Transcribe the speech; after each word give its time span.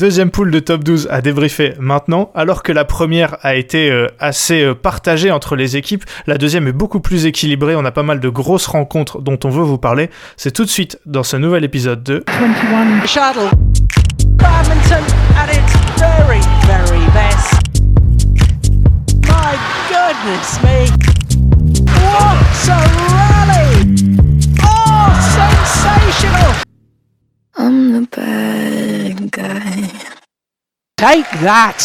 deuxième 0.00 0.30
poule 0.30 0.50
de 0.50 0.60
top 0.60 0.82
12 0.82 1.08
à 1.10 1.20
débriefer 1.20 1.74
maintenant, 1.78 2.30
alors 2.34 2.62
que 2.62 2.72
la 2.72 2.86
première 2.86 3.36
a 3.42 3.54
été 3.54 3.90
euh, 3.90 4.06
assez 4.18 4.62
euh, 4.62 4.74
partagée 4.74 5.30
entre 5.30 5.56
les 5.56 5.76
équipes. 5.76 6.04
La 6.26 6.38
deuxième 6.38 6.66
est 6.66 6.72
beaucoup 6.72 7.00
plus 7.00 7.26
équilibrée. 7.26 7.76
On 7.76 7.84
a 7.84 7.90
pas 7.90 8.02
mal 8.02 8.18
de 8.18 8.28
grosses 8.30 8.66
rencontres 8.66 9.20
dont 9.20 9.38
on 9.44 9.50
veut 9.50 9.62
vous 9.62 9.76
parler. 9.76 10.08
C'est 10.38 10.52
tout 10.52 10.64
de 10.64 10.70
suite 10.70 10.98
dans 11.04 11.22
ce 11.22 11.36
nouvel 11.36 11.64
épisode 11.64 12.02
de 12.02 12.24
21 12.28 13.06
Shuttle. 13.06 13.50
Badminton 14.36 15.04
at 15.36 15.52
its 15.52 15.76
very, 15.98 16.40
very 16.64 17.04
best. 17.12 17.60
My 19.28 19.58
goodness 19.90 20.62
me. 20.62 20.86
What 22.00 22.68
a 22.68 22.80
rally! 23.12 24.06
Oh, 24.62 25.12
sensational! 25.36 26.69
I'm 27.62 27.92
the 27.92 28.08
bad 28.16 29.30
guy. 29.32 29.90
Take 30.96 31.28
that! 31.42 31.76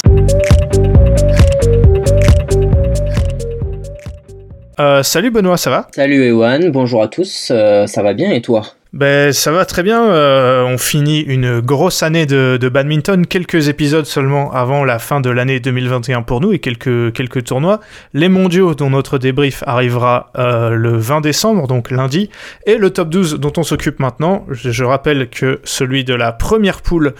Euh, 4.80 5.04
salut 5.04 5.32
Benoît, 5.32 5.58
ça 5.58 5.70
va? 5.70 5.88
Salut 5.94 6.24
Ewan, 6.24 6.72
bonjour 6.72 7.04
à 7.04 7.10
tous, 7.10 7.50
euh, 7.52 7.88
ça 7.88 8.04
va 8.04 8.14
bien 8.14 8.32
et 8.32 8.42
toi? 8.42 8.64
Ben 8.96 9.34
ça 9.34 9.52
va 9.52 9.66
très 9.66 9.84
bien, 9.84 10.06
euh, 10.06 10.64
on 10.64 10.78
finit 10.78 11.20
une 11.20 11.60
grosse 11.60 12.02
année 12.02 12.26
de, 12.26 12.58
de 12.58 12.70
badminton, 12.70 13.28
quelques 13.28 13.68
épisodes 13.68 14.06
seulement 14.06 14.54
avant 14.54 14.86
la 14.86 15.00
fin 15.00 15.20
de 15.20 15.30
l'année 15.30 15.60
2021 15.60 16.22
pour 16.22 16.40
nous 16.40 16.54
et 16.54 16.60
quelques, 16.60 17.12
quelques 17.12 17.44
tournois. 17.44 17.82
Les 18.14 18.30
mondiaux 18.30 18.74
dont 18.74 18.90
notre 18.90 19.18
débrief 19.18 19.66
arrivera 19.68 20.32
euh, 20.38 20.70
le 20.70 20.96
20 20.96 21.20
décembre, 21.20 21.68
donc 21.68 21.92
lundi, 21.92 22.30
et 22.66 22.78
le 22.78 22.90
top 22.90 23.10
12 23.10 23.34
dont 23.34 23.52
on 23.58 23.64
s'occupe 23.64 24.00
maintenant. 24.00 24.46
Je, 24.50 24.72
je 24.72 24.84
rappelle 24.86 25.30
que 25.30 25.60
celui 25.66 26.06
de 26.06 26.14
la 26.14 26.32
première 26.32 26.82
poule 26.82 27.16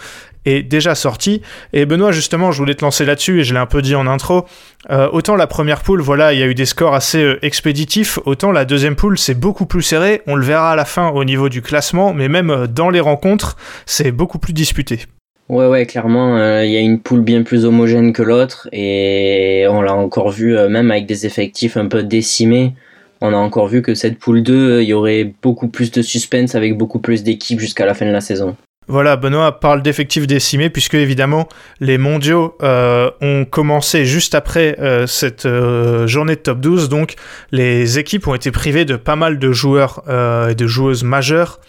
est 0.46 0.62
déjà 0.62 0.94
sorti. 0.94 1.42
Et 1.72 1.84
Benoît, 1.84 2.12
justement, 2.12 2.52
je 2.52 2.58
voulais 2.58 2.74
te 2.74 2.84
lancer 2.84 3.04
là-dessus, 3.04 3.40
et 3.40 3.44
je 3.44 3.52
l'ai 3.52 3.60
un 3.60 3.66
peu 3.66 3.82
dit 3.82 3.94
en 3.94 4.06
intro. 4.06 4.46
Euh, 4.90 5.08
autant 5.12 5.36
la 5.36 5.46
première 5.46 5.82
poule, 5.82 6.00
voilà, 6.00 6.32
il 6.32 6.38
y 6.38 6.42
a 6.42 6.46
eu 6.46 6.54
des 6.54 6.64
scores 6.64 6.94
assez 6.94 7.22
euh, 7.22 7.38
expéditifs, 7.44 8.18
autant 8.24 8.52
la 8.52 8.64
deuxième 8.64 8.96
poule, 8.96 9.18
c'est 9.18 9.38
beaucoup 9.38 9.66
plus 9.66 9.82
serré. 9.82 10.22
On 10.26 10.36
le 10.36 10.44
verra 10.44 10.72
à 10.72 10.76
la 10.76 10.84
fin 10.84 11.08
au 11.08 11.24
niveau 11.24 11.48
du 11.48 11.62
classement, 11.62 12.14
mais 12.14 12.28
même 12.28 12.50
euh, 12.50 12.66
dans 12.66 12.90
les 12.90 13.00
rencontres, 13.00 13.56
c'est 13.84 14.12
beaucoup 14.12 14.38
plus 14.38 14.52
disputé. 14.52 15.00
Ouais, 15.48 15.68
ouais, 15.68 15.86
clairement, 15.86 16.38
il 16.62 16.70
y 16.70 16.76
a 16.76 16.80
une 16.80 16.98
poule 16.98 17.20
bien 17.20 17.44
plus 17.44 17.64
homogène 17.64 18.12
que 18.12 18.22
l'autre, 18.22 18.68
et 18.72 19.64
on 19.70 19.80
l'a 19.80 19.94
encore 19.94 20.30
vu, 20.30 20.56
même 20.68 20.90
avec 20.90 21.06
des 21.06 21.24
effectifs 21.24 21.76
un 21.76 21.86
peu 21.86 22.02
décimés, 22.02 22.74
on 23.20 23.32
a 23.32 23.36
encore 23.36 23.68
vu 23.68 23.82
que 23.82 23.94
cette 23.94 24.18
poule 24.18 24.42
2, 24.42 24.54
euh, 24.54 24.82
il 24.82 24.88
y 24.88 24.92
aurait 24.92 25.32
beaucoup 25.42 25.68
plus 25.68 25.90
de 25.90 26.02
suspense 26.02 26.54
avec 26.54 26.76
beaucoup 26.76 26.98
plus 26.98 27.22
d'équipes 27.22 27.60
jusqu'à 27.60 27.86
la 27.86 27.94
fin 27.94 28.06
de 28.06 28.10
la 28.10 28.20
saison. 28.20 28.56
Voilà, 28.88 29.16
Benoît 29.16 29.58
parle 29.58 29.82
d'effectifs 29.82 30.28
décimés, 30.28 30.70
puisque 30.70 30.94
évidemment, 30.94 31.48
les 31.80 31.98
mondiaux 31.98 32.56
euh, 32.62 33.10
ont 33.20 33.44
commencé 33.44 34.04
juste 34.04 34.36
après 34.36 34.76
euh, 34.78 35.08
cette 35.08 35.44
euh, 35.44 36.06
journée 36.06 36.36
de 36.36 36.40
top 36.40 36.60
12, 36.60 36.88
donc 36.88 37.16
les 37.50 37.98
équipes 37.98 38.28
ont 38.28 38.34
été 38.34 38.52
privées 38.52 38.84
de 38.84 38.94
pas 38.94 39.16
mal 39.16 39.40
de 39.40 39.50
joueurs 39.50 40.04
et 40.48 40.54
de 40.54 40.66
joueuses 40.66 41.02
majeures. 41.02 41.60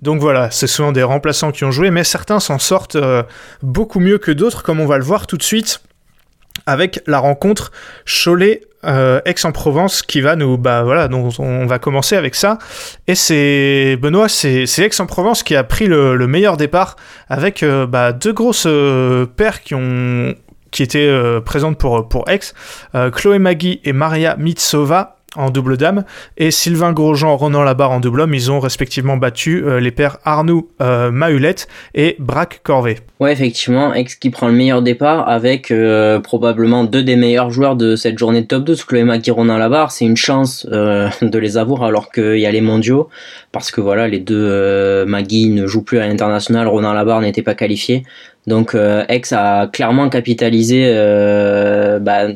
Donc 0.00 0.20
voilà, 0.20 0.50
c'est 0.50 0.66
souvent 0.66 0.92
des 0.92 1.02
remplaçants 1.02 1.52
qui 1.52 1.64
ont 1.64 1.70
joué, 1.70 1.90
mais 1.90 2.04
certains 2.04 2.40
s'en 2.40 2.58
sortent 2.58 2.98
beaucoup 3.62 4.00
mieux 4.00 4.18
que 4.18 4.30
d'autres, 4.30 4.62
comme 4.62 4.80
on 4.80 4.86
va 4.86 4.98
le 4.98 5.04
voir 5.04 5.26
tout 5.26 5.36
de 5.36 5.42
suite 5.42 5.80
avec 6.66 7.00
la 7.06 7.18
rencontre 7.18 7.72
Cholet 8.06 8.62
euh, 8.86 9.20
Aix-en-Provence 9.24 10.02
qui 10.02 10.20
va 10.20 10.36
nous 10.36 10.56
bah 10.58 10.82
voilà 10.82 11.08
donc 11.08 11.32
on 11.38 11.66
va 11.66 11.78
commencer 11.78 12.16
avec 12.16 12.34
ça. 12.34 12.58
Et 13.06 13.14
c'est 13.14 13.96
Benoît 14.00 14.28
c'est 14.28 14.64
Aix-en-Provence 14.78 15.42
qui 15.42 15.56
a 15.56 15.64
pris 15.64 15.86
le, 15.86 16.16
le 16.16 16.26
meilleur 16.26 16.56
départ 16.56 16.96
avec 17.28 17.62
euh, 17.62 17.86
bah, 17.86 18.12
deux 18.12 18.32
grosses 18.32 18.66
euh, 18.66 19.26
paires 19.26 19.62
qui 19.62 19.74
ont 19.74 20.34
qui 20.70 20.82
étaient 20.82 21.08
euh, 21.08 21.40
présentes 21.40 21.78
pour 21.78 22.08
pour 22.08 22.28
Aix 22.28 22.40
euh, 22.94 23.10
Chloé 23.10 23.38
Magui 23.38 23.80
et 23.84 23.92
Maria 23.92 24.36
Mitsova 24.36 25.16
en 25.36 25.50
double 25.50 25.76
dame 25.76 26.04
et 26.36 26.50
Sylvain 26.50 26.92
Grosjean, 26.92 27.36
Ronan 27.36 27.62
Labarre 27.62 27.90
en 27.90 28.00
double 28.00 28.22
homme, 28.22 28.34
ils 28.34 28.50
ont 28.50 28.60
respectivement 28.60 29.16
battu 29.16 29.64
euh, 29.64 29.80
les 29.80 29.90
paires 29.90 30.18
Arnoux 30.24 30.68
euh, 30.80 31.10
Mahulette 31.10 31.68
et 31.94 32.16
Braque 32.18 32.60
Corvée. 32.62 32.98
Ouais, 33.20 33.32
effectivement, 33.32 33.94
Ex 33.94 34.14
qui 34.16 34.30
prend 34.30 34.48
le 34.48 34.54
meilleur 34.54 34.82
départ 34.82 35.28
avec 35.28 35.70
euh, 35.70 36.20
probablement 36.20 36.84
deux 36.84 37.02
des 37.02 37.16
meilleurs 37.16 37.50
joueurs 37.50 37.76
de 37.76 37.96
cette 37.96 38.18
journée 38.18 38.42
de 38.42 38.46
top 38.46 38.64
12, 38.64 38.84
Chloé 38.84 39.04
Magui, 39.04 39.30
Ronan 39.30 39.58
Labarre. 39.58 39.92
C'est 39.92 40.04
une 40.04 40.16
chance 40.16 40.66
euh, 40.72 41.08
de 41.22 41.38
les 41.38 41.56
avoir 41.56 41.84
alors 41.84 42.10
qu'il 42.10 42.38
y 42.38 42.46
a 42.46 42.50
les 42.50 42.60
mondiaux, 42.60 43.08
parce 43.52 43.70
que 43.70 43.80
voilà, 43.80 44.08
les 44.08 44.20
deux 44.20 45.04
Magui 45.06 45.48
ne 45.48 45.66
jouent 45.66 45.84
plus 45.84 45.98
à 45.98 46.06
l'international, 46.06 46.68
Ronan 46.68 46.92
Labarre 46.92 47.20
n'était 47.20 47.42
pas 47.42 47.54
qualifié. 47.54 48.02
Donc 48.46 48.76
Ex 49.08 49.32
a 49.32 49.68
clairement 49.68 50.08
capitalisé 50.10 50.92
bah, 52.00 52.26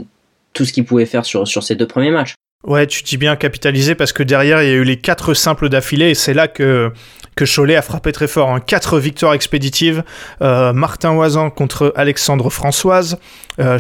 tout 0.53 0.65
ce 0.65 0.73
qu'il 0.73 0.85
pouvait 0.85 1.07
faire 1.07 1.25
sur, 1.25 1.47
sur 1.47 1.63
ces 1.63 1.75
deux 1.75 1.87
premiers 1.87 2.11
matchs. 2.11 2.35
Ouais, 2.69 2.87
tu 2.87 3.03
dis 3.03 3.17
bien 3.17 3.35
capitalisé 3.35 3.95
parce 3.95 4.13
que 4.13 4.23
derrière, 4.23 4.63
il 4.63 4.69
y 4.69 4.73
a 4.73 4.75
eu 4.75 4.85
les 4.85 4.99
quatre 4.99 5.33
simples 5.33 5.71
d'affilée 5.71 6.11
et 6.11 6.15
c'est 6.15 6.35
là 6.35 6.49
que, 6.49 6.93
que 7.35 7.47
Cholet 7.47 7.77
a 7.77 7.81
frappé 7.81 8.13
très 8.13 8.27
fort. 8.27 8.51
Hein. 8.51 8.61
Quatre 8.61 8.99
victoires 8.99 9.33
expéditives. 9.33 10.05
Euh, 10.43 10.75
Martin 10.75 11.15
Oisan 11.15 11.49
contre 11.49 11.95
Alexandre 11.97 12.51
Françoise, 12.51 13.19
euh, 13.59 13.79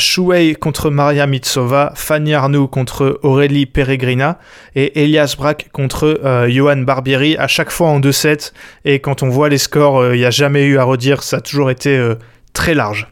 contre 0.58 0.88
Maria 0.88 1.26
Mitsova, 1.26 1.92
Fanny 1.96 2.32
Arnoux 2.32 2.66
contre 2.66 3.20
Aurélie 3.22 3.66
Peregrina 3.66 4.38
et 4.74 5.02
Elias 5.02 5.34
Braque 5.36 5.68
contre 5.70 6.22
euh, 6.24 6.48
Johan 6.48 6.78
Barbieri, 6.78 7.36
à 7.36 7.46
chaque 7.46 7.70
fois 7.70 7.88
en 7.88 8.00
2-7. 8.00 8.54
Et 8.86 9.00
quand 9.00 9.22
on 9.22 9.28
voit 9.28 9.50
les 9.50 9.58
scores, 9.58 9.98
euh, 9.98 10.16
il 10.16 10.20
n'y 10.20 10.24
a 10.24 10.30
jamais 10.30 10.64
eu 10.64 10.78
à 10.78 10.84
redire, 10.84 11.22
ça 11.22 11.36
a 11.36 11.40
toujours 11.42 11.70
été 11.70 11.94
euh, 11.94 12.14
très 12.54 12.72
large. 12.72 13.06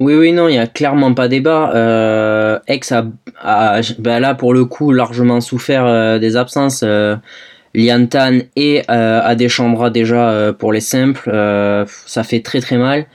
Oui, 0.00 0.14
oui, 0.14 0.32
non, 0.32 0.48
il 0.48 0.54
y 0.54 0.58
a 0.58 0.66
clairement 0.68 1.12
pas 1.12 1.26
débat. 1.26 1.72
Euh, 1.74 2.58
a, 2.68 3.04
a 3.42 3.80
ben 3.98 4.20
là 4.20 4.34
pour 4.34 4.54
le 4.54 4.64
coup 4.64 4.92
largement 4.92 5.40
souffert 5.40 5.84
euh, 5.86 6.18
des 6.18 6.36
absences. 6.36 6.82
Euh, 6.84 7.16
Lian 7.74 8.06
Tan 8.06 8.38
et 8.56 8.82
euh, 8.90 9.20
Adechambra 9.22 9.90
déjà 9.90 10.54
pour 10.58 10.72
les 10.72 10.80
simples, 10.80 11.30
ça 12.06 12.24
fait 12.24 12.40
très 12.40 12.60
très 12.60 12.78
mal. 12.78 13.06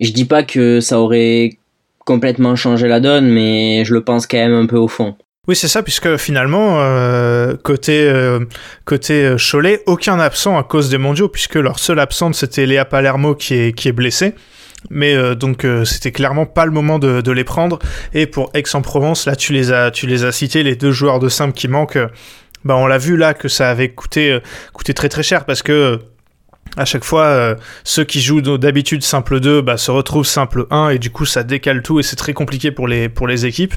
Je 0.00 0.10
dis 0.10 0.24
pas 0.24 0.42
que 0.42 0.80
ça 0.80 1.00
aurait 1.00 1.58
complètement 1.98 2.56
changé 2.56 2.88
la 2.88 2.98
donne, 2.98 3.28
mais 3.28 3.84
je 3.84 3.92
le 3.92 4.02
pense 4.02 4.26
quand 4.26 4.38
même 4.38 4.54
un 4.54 4.66
peu 4.66 4.78
au 4.78 4.88
fond. 4.88 5.16
Oui, 5.46 5.54
c'est 5.54 5.68
ça, 5.68 5.82
puisque 5.82 6.16
finalement, 6.16 6.82
côté, 7.62 8.10
Cholet, 8.86 9.82
aucun 9.86 10.18
absent 10.18 10.58
à 10.58 10.62
cause 10.62 10.88
des 10.88 10.98
mondiaux, 10.98 11.28
puisque 11.28 11.56
leur 11.56 11.78
seule 11.78 12.00
absente, 12.00 12.34
c'était 12.34 12.64
Léa 12.64 12.86
Palermo 12.86 13.34
qui 13.34 13.54
est, 13.54 13.72
qui 13.72 13.88
est 13.88 13.92
blessée. 13.92 14.34
Mais 14.90 15.14
euh, 15.14 15.34
donc, 15.34 15.64
euh, 15.64 15.84
c'était 15.84 16.12
clairement 16.12 16.46
pas 16.46 16.64
le 16.64 16.70
moment 16.70 16.98
de, 16.98 17.30
les 17.30 17.44
prendre. 17.44 17.78
Et 18.14 18.26
pour 18.26 18.50
Aix-en-Provence, 18.54 19.26
là, 19.26 19.36
tu 19.36 19.52
les, 19.52 19.72
as, 19.72 19.90
tu 19.90 20.06
les 20.06 20.24
as 20.24 20.32
cités, 20.32 20.62
les 20.62 20.76
deux 20.76 20.92
joueurs 20.92 21.18
de 21.18 21.28
simple 21.28 21.52
qui 21.52 21.68
manquent. 21.68 21.96
euh, 21.96 22.08
bah, 22.64 22.76
on 22.76 22.86
l'a 22.86 22.98
vu 22.98 23.16
là 23.16 23.34
que 23.34 23.48
ça 23.48 23.70
avait 23.70 23.90
coûté, 23.90 24.32
euh, 24.32 24.40
coûté 24.72 24.92
très 24.92 25.08
très 25.08 25.22
cher, 25.22 25.44
parce 25.44 25.62
que 25.62 26.00
à 26.76 26.84
chaque 26.84 27.04
fois, 27.04 27.56
ceux 27.82 28.04
qui 28.04 28.20
jouent 28.20 28.42
d'habitude 28.42 29.02
simple 29.02 29.40
2 29.40 29.62
bah, 29.62 29.78
se 29.78 29.90
retrouvent 29.90 30.26
simple 30.26 30.66
1 30.70 30.90
et 30.90 30.98
du 30.98 31.10
coup 31.10 31.24
ça 31.24 31.42
décale 31.42 31.82
tout 31.82 31.98
et 31.98 32.02
c'est 32.02 32.14
très 32.14 32.34
compliqué 32.34 32.70
pour 32.70 32.86
les, 32.86 33.08
pour 33.08 33.26
les 33.26 33.46
équipes. 33.46 33.74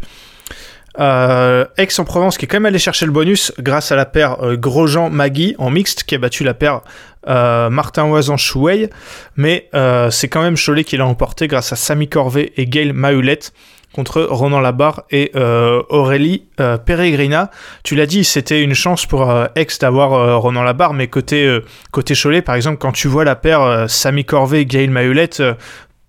Euh, 0.99 1.65
Aix-en-Provence 1.77 2.37
qui 2.37 2.45
est 2.45 2.47
quand 2.49 2.57
même 2.57 2.65
allé 2.65 2.79
chercher 2.79 3.05
le 3.05 3.13
bonus 3.13 3.53
grâce 3.59 3.93
à 3.93 3.95
la 3.95 4.05
paire 4.05 4.43
euh, 4.43 4.57
Grosjean-Magui 4.57 5.55
en 5.57 5.69
mixte 5.69 6.03
qui 6.03 6.15
a 6.15 6.17
battu 6.17 6.43
la 6.43 6.53
paire 6.53 6.81
euh, 7.29 7.69
Martin 7.69 8.09
Oisan-Chouey 8.09 8.89
mais 9.37 9.69
euh, 9.73 10.09
c'est 10.09 10.27
quand 10.27 10.41
même 10.41 10.57
Cholet 10.57 10.83
qui 10.83 10.97
l'a 10.97 11.05
emporté 11.05 11.47
grâce 11.47 11.71
à 11.71 11.77
Samy 11.77 12.09
Corvet 12.09 12.51
et 12.57 12.65
Gail 12.65 12.91
Mahulette 12.91 13.53
contre 13.93 14.21
Ronan 14.23 14.59
Labarre 14.61 15.03
et 15.11 15.33
Aurélie 15.35 16.45
Peregrina. 16.55 17.51
Tu 17.83 17.97
l'as 17.97 18.05
dit, 18.05 18.23
c'était 18.23 18.61
une 18.61 18.73
chance 18.73 19.05
pour 19.05 19.29
Aix 19.55 19.67
d'avoir 19.81 20.41
Ronan 20.41 20.63
Labarre, 20.63 20.93
mais 20.93 21.09
côté, 21.09 21.59
Cholet, 21.91 22.41
par 22.41 22.55
exemple, 22.55 22.77
quand 22.77 22.93
tu 22.93 23.09
vois 23.09 23.25
la 23.25 23.35
paire 23.35 23.87
Samy 23.89 24.23
Corvet 24.23 24.61
et 24.61 24.65
Gail 24.65 24.87
Mahulette, 24.87 25.43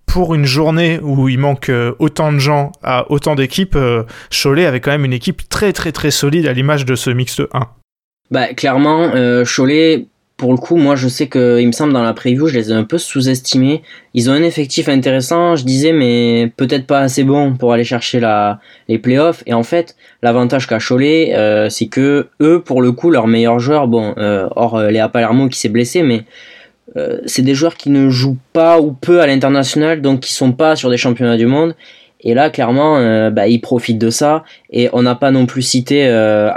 pour 0.05 0.35
une 0.35 0.45
journée 0.45 0.99
où 1.01 1.27
il 1.27 1.39
manque 1.39 1.69
euh, 1.69 1.93
autant 1.99 2.31
de 2.31 2.37
gens 2.37 2.71
à 2.83 3.11
autant 3.11 3.35
d'équipes, 3.35 3.75
euh, 3.75 4.03
Cholet 4.29 4.65
avait 4.65 4.79
quand 4.79 4.91
même 4.91 5.05
une 5.05 5.13
équipe 5.13 5.47
très 5.49 5.73
très 5.73 5.91
très 5.91 6.11
solide 6.11 6.47
à 6.47 6.53
l'image 6.53 6.85
de 6.85 6.95
ce 6.95 7.09
mixte 7.09 7.41
1. 7.53 7.67
Bah 8.29 8.53
clairement, 8.53 9.11
euh, 9.15 9.43
Cholet, 9.43 10.05
pour 10.37 10.51
le 10.51 10.57
coup, 10.57 10.75
moi 10.75 10.95
je 10.95 11.07
sais 11.07 11.27
que 11.27 11.59
il 11.59 11.65
me 11.65 11.71
semble 11.71 11.93
dans 11.93 12.03
la 12.03 12.13
preview, 12.13 12.47
je 12.47 12.53
les 12.53 12.69
ai 12.69 12.73
un 12.73 12.83
peu 12.83 12.97
sous-estimés. 12.97 13.81
Ils 14.13 14.29
ont 14.29 14.33
un 14.33 14.43
effectif 14.43 14.87
intéressant, 14.87 15.55
je 15.55 15.65
disais, 15.65 15.93
mais 15.93 16.51
peut-être 16.57 16.85
pas 16.85 16.99
assez 16.99 17.23
bon 17.23 17.55
pour 17.55 17.73
aller 17.73 17.83
chercher 17.83 18.19
la, 18.19 18.59
les 18.87 18.99
playoffs. 18.99 19.41
Et 19.47 19.53
en 19.53 19.63
fait, 19.63 19.95
l'avantage 20.21 20.67
qu'a 20.67 20.79
Cholet, 20.79 21.33
c'est 21.69 21.87
que 21.87 22.27
eux, 22.39 22.61
pour 22.61 22.81
le 22.81 22.91
coup, 22.91 23.09
leurs 23.09 23.27
meilleurs 23.27 23.59
joueurs, 23.59 23.87
bon, 23.87 24.13
euh, 24.17 24.47
hors 24.55 24.79
Léa 24.79 25.09
Palermo 25.09 25.49
qui 25.49 25.59
s'est 25.59 25.69
blessé, 25.69 26.03
mais 26.03 26.23
euh, 26.97 27.19
c'est 27.25 27.41
des 27.41 27.55
joueurs 27.55 27.75
qui 27.75 27.89
ne 27.89 28.09
jouent 28.09 28.37
pas 28.51 28.79
ou 28.79 28.91
peu 28.91 29.21
à 29.21 29.27
l'international, 29.27 30.01
donc 30.01 30.21
qui 30.21 30.33
sont 30.33 30.51
pas 30.51 30.75
sur 30.75 30.89
des 30.89 30.97
championnats 30.97 31.37
du 31.37 31.45
monde. 31.45 31.75
Et 32.23 32.33
là, 32.33 32.49
clairement, 32.49 32.97
euh, 32.97 33.29
bah, 33.29 33.47
ils 33.47 33.59
profitent 33.59 33.99
de 33.99 34.09
ça. 34.09 34.43
Et 34.71 34.89
on 34.93 35.01
n'a 35.03 35.15
pas 35.15 35.31
non 35.31 35.45
plus 35.45 35.61
cité 35.61 36.07
euh, 36.07 36.51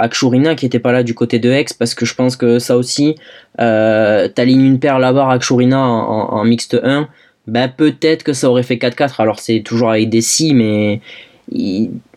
qui 0.56 0.66
était 0.66 0.78
pas 0.78 0.92
là 0.92 1.02
du 1.02 1.14
côté 1.14 1.38
de 1.38 1.50
Aix 1.50 1.66
parce 1.78 1.94
que 1.94 2.06
je 2.06 2.14
pense 2.14 2.36
que 2.36 2.58
ça 2.58 2.76
aussi, 2.76 3.16
euh, 3.60 4.28
t'alignes 4.28 4.64
une 4.64 4.78
paire 4.78 4.98
là-bas 4.98 5.28
Akshurina 5.30 5.80
en, 5.80 6.32
en, 6.32 6.44
mixte 6.44 6.78
1. 6.80 7.08
bah 7.48 7.68
peut-être 7.68 8.22
que 8.22 8.32
ça 8.32 8.48
aurait 8.48 8.62
fait 8.62 8.76
4-4. 8.76 9.14
Alors 9.18 9.40
c'est 9.40 9.60
toujours 9.60 9.90
avec 9.90 10.08
des 10.08 10.20
si, 10.20 10.54
mais 10.54 11.00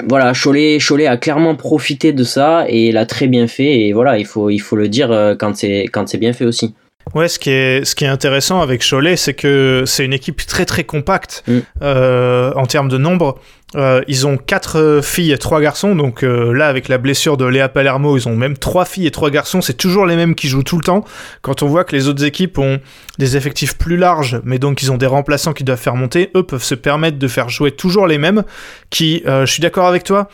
voilà, 0.08 0.34
Cholet, 0.34 0.78
Cholet 0.80 1.08
a 1.08 1.18
clairement 1.18 1.56
profité 1.56 2.14
de 2.14 2.24
ça 2.24 2.66
et 2.68 2.92
l'a 2.92 3.08
très 3.08 3.28
bien 3.28 3.48
fait. 3.48 3.82
Et 3.82 3.94
voilà, 3.94 4.20
il 4.20 4.26
faut, 4.26 4.52
il 4.52 4.60
faut 4.60 4.76
le 4.76 4.90
dire 4.90 5.10
quand 5.40 5.56
c'est 5.56 6.18
bien 6.20 6.34
fait 6.34 6.46
aussi. 6.46 6.76
Ouais, 7.16 7.28
ce 7.28 7.40
qui 7.40 7.50
est, 7.50 7.86
ce 7.86 7.96
qui 7.96 8.06
est 8.06 8.08
intéressant 8.08 8.62
avec 8.62 8.84
Cholet, 8.88 9.16
c'est 9.16 9.34
que 9.34 9.84
c'est 9.86 10.06
une 10.06 10.14
équipe 10.14 10.46
très 10.46 10.66
très 10.66 10.84
compacte 10.84 11.44
Mm. 11.48 11.60
euh, 11.82 12.52
en 12.56 12.66
termes 12.66 12.90
de 12.90 12.98
nombre. 12.98 13.40
Euh, 13.76 14.02
ils 14.08 14.26
ont 14.26 14.38
quatre 14.38 15.00
filles 15.04 15.32
et 15.32 15.38
trois 15.38 15.62
garçons, 15.62 15.96
donc 15.96 16.24
euh, 16.24 16.52
là 16.54 16.68
avec 16.68 16.88
la 16.88 16.98
blessure 16.98 17.38
de 17.38 17.46
Léa 17.46 17.70
Palermo, 17.70 18.18
ils 18.18 18.28
ont 18.28 18.36
même 18.36 18.58
trois 18.58 18.86
filles 18.86 19.06
et 19.08 19.12
trois 19.12 19.30
garçons. 19.30 19.62
C'est 19.62 19.76
toujours 19.78 20.06
les 20.06 20.16
mêmes 20.16 20.34
qui 20.34 20.48
jouent 20.48 20.64
tout 20.64 20.78
le 20.78 20.84
temps. 20.84 21.06
Quand 21.42 21.62
on 21.62 21.68
voit 21.68 21.84
que 21.84 21.96
les 21.96 22.08
autres 22.08 22.24
équipes 22.24 22.58
ont 22.58 22.80
des 23.20 23.38
effectifs 23.38 23.78
plus 23.78 23.98
larges, 23.98 24.42
mais 24.44 24.58
donc 24.58 24.82
ils 24.82 24.92
ont 24.92 24.98
des 24.98 25.06
remplaçants 25.06 25.54
qui 25.54 25.64
doivent 25.64 25.80
faire 25.80 25.96
monter, 25.96 26.32
eux 26.36 26.44
peuvent 26.44 26.64
se 26.64 26.76
permettre 26.76 27.20
de 27.20 27.28
faire 27.28 27.50
jouer 27.50 27.72
toujours 27.72 28.08
les 28.08 28.18
mêmes. 28.18 28.44
Qui, 28.90 29.22
euh, 29.28 29.46
je 29.46 29.52
suis 29.52 29.62
d'accord 29.62 29.88
avec 29.88 30.04
toi. 30.04 30.30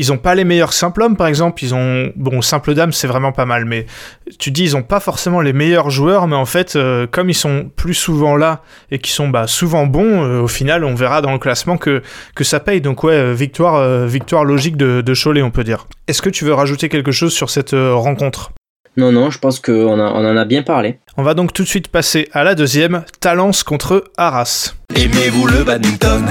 Ils 0.00 0.12
ont 0.12 0.16
pas 0.16 0.36
les 0.36 0.44
meilleurs 0.44 0.72
simples 0.72 1.02
hommes, 1.02 1.16
par 1.16 1.26
exemple. 1.26 1.64
Ils 1.64 1.74
ont 1.74 2.12
bon 2.14 2.40
simple 2.40 2.72
dame, 2.74 2.92
c'est 2.92 3.08
vraiment 3.08 3.32
pas 3.32 3.46
mal, 3.46 3.64
mais 3.64 3.86
tu 4.38 4.52
dis 4.52 4.62
ils 4.62 4.76
ont 4.76 4.84
pas 4.84 5.00
forcément 5.00 5.40
les 5.40 5.52
meilleurs 5.52 5.90
joueurs, 5.90 6.28
mais 6.28 6.36
en 6.36 6.44
fait, 6.44 6.76
euh, 6.76 7.08
comme 7.10 7.28
ils 7.30 7.34
sont 7.34 7.68
plus 7.74 7.94
souvent 7.94 8.36
là 8.36 8.62
et 8.92 9.00
qu'ils 9.00 9.12
sont 9.12 9.28
bah, 9.28 9.48
souvent 9.48 9.86
bons, 9.86 10.22
euh, 10.22 10.40
au 10.40 10.46
final, 10.46 10.84
on 10.84 10.94
verra 10.94 11.20
dans 11.20 11.32
le 11.32 11.40
classement 11.40 11.76
que 11.76 12.00
que 12.36 12.44
ça 12.44 12.60
paye. 12.60 12.80
Donc 12.80 13.02
ouais, 13.02 13.14
euh, 13.14 13.34
victoire, 13.34 14.06
victoire 14.06 14.44
logique 14.44 14.76
de, 14.76 15.14
Cholet, 15.20 15.42
on 15.42 15.50
peut 15.50 15.64
dire. 15.64 15.88
Est-ce 16.06 16.22
que 16.22 16.30
tu 16.30 16.44
veux 16.44 16.54
rajouter 16.54 16.88
quelque 16.88 17.10
chose 17.10 17.32
sur 17.32 17.50
cette 17.50 17.72
rencontre? 17.72 18.52
Non, 18.96 19.10
non, 19.10 19.30
je 19.30 19.40
pense 19.40 19.58
qu'on 19.58 19.98
on 19.98 20.24
en 20.24 20.36
a 20.36 20.44
bien 20.44 20.62
parlé. 20.62 21.00
On 21.20 21.24
va 21.24 21.34
donc 21.34 21.52
tout 21.52 21.64
de 21.64 21.68
suite 21.68 21.88
passer 21.88 22.28
à 22.32 22.44
la 22.44 22.54
deuxième, 22.54 23.04
Talence 23.18 23.64
contre 23.64 24.04
Arras. 24.16 24.74
Aimez-vous 24.94 25.48
le 25.48 25.64
badminton 25.64 26.24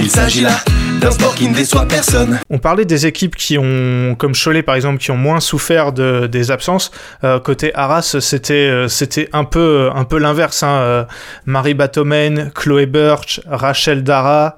Il 0.00 0.10
s'agit 0.10 0.40
là 0.40 0.56
d'un 1.00 1.12
sport 1.12 1.36
qui 1.36 1.46
ne 1.46 1.54
déçoit 1.54 1.86
personne. 1.86 2.40
On 2.50 2.58
parlait 2.58 2.84
des 2.84 3.06
équipes 3.06 3.36
qui 3.36 3.56
ont, 3.56 4.16
comme 4.18 4.32
Cholet 4.34 4.64
par 4.64 4.74
exemple, 4.74 4.98
qui 4.98 5.12
ont 5.12 5.16
moins 5.16 5.38
souffert 5.38 5.92
de, 5.92 6.26
des 6.26 6.50
absences. 6.50 6.90
Euh, 7.22 7.38
côté 7.38 7.72
Arras, 7.76 8.16
c'était 8.18 8.54
euh, 8.54 8.88
c'était 8.88 9.28
un 9.32 9.44
peu 9.44 9.90
un 9.94 10.02
peu 10.02 10.18
l'inverse. 10.18 10.64
Hein. 10.64 10.74
Euh, 10.80 11.04
Marie 11.46 11.74
Batomen, 11.74 12.50
Chloé 12.52 12.86
Birch, 12.86 13.40
Rachel 13.46 14.02
Dara, 14.02 14.56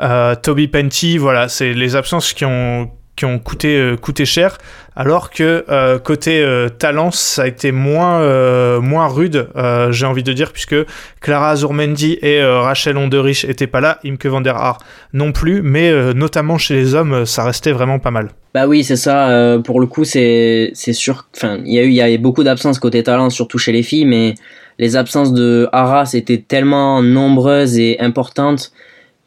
euh, 0.00 0.36
Toby 0.36 0.68
Penty, 0.68 1.18
voilà, 1.18 1.48
c'est 1.48 1.72
les 1.72 1.96
absences 1.96 2.32
qui 2.32 2.44
ont 2.44 2.92
qui 3.16 3.24
ont 3.24 3.38
coûté 3.38 3.76
euh, 3.78 3.96
coûté 3.96 4.24
cher. 4.24 4.58
Alors 4.98 5.28
que 5.28 5.66
euh, 5.68 5.98
côté 5.98 6.40
euh, 6.40 6.70
talent, 6.70 7.10
ça 7.10 7.42
a 7.42 7.46
été 7.46 7.70
moins 7.70 8.22
euh, 8.22 8.80
moins 8.80 9.06
rude, 9.08 9.46
j'ai 9.90 10.06
envie 10.06 10.22
de 10.22 10.32
dire, 10.32 10.52
puisque 10.52 10.74
Clara 11.20 11.50
Azurmendi 11.50 12.18
et 12.22 12.42
Rachel 12.42 12.96
Onderich 12.96 13.44
étaient 13.44 13.66
pas 13.66 13.80
là, 13.80 13.98
Imke 14.04 14.26
van 14.26 14.40
der 14.40 14.56
Haar 14.56 14.78
non 15.12 15.32
plus, 15.32 15.60
mais 15.60 16.14
notamment 16.14 16.56
chez 16.56 16.74
les 16.74 16.94
hommes, 16.94 17.26
ça 17.26 17.44
restait 17.44 17.72
vraiment 17.72 17.98
pas 17.98 18.10
mal. 18.10 18.30
Bah 18.54 18.66
oui, 18.66 18.84
c'est 18.84 18.96
ça. 18.96 19.58
pour 19.64 19.80
le 19.80 19.86
coup, 19.86 20.04
c'est 20.04 20.72
sûr. 20.74 21.26
Enfin, 21.36 21.58
il 21.64 21.74
y 21.74 21.78
a 21.78 21.82
eu 21.82 21.90
y 21.90 22.00
avait 22.00 22.18
beaucoup 22.18 22.44
d'absences 22.44 22.78
côté 22.78 23.02
talent, 23.02 23.28
surtout 23.28 23.58
chez 23.58 23.72
les 23.72 23.82
filles, 23.82 24.06
mais 24.06 24.34
les 24.78 24.96
absences 24.96 25.32
de 25.32 25.68
Arras 25.72 26.12
étaient 26.14 26.42
tellement 26.46 27.02
nombreuses 27.02 27.78
et 27.78 27.98
importantes 28.00 28.72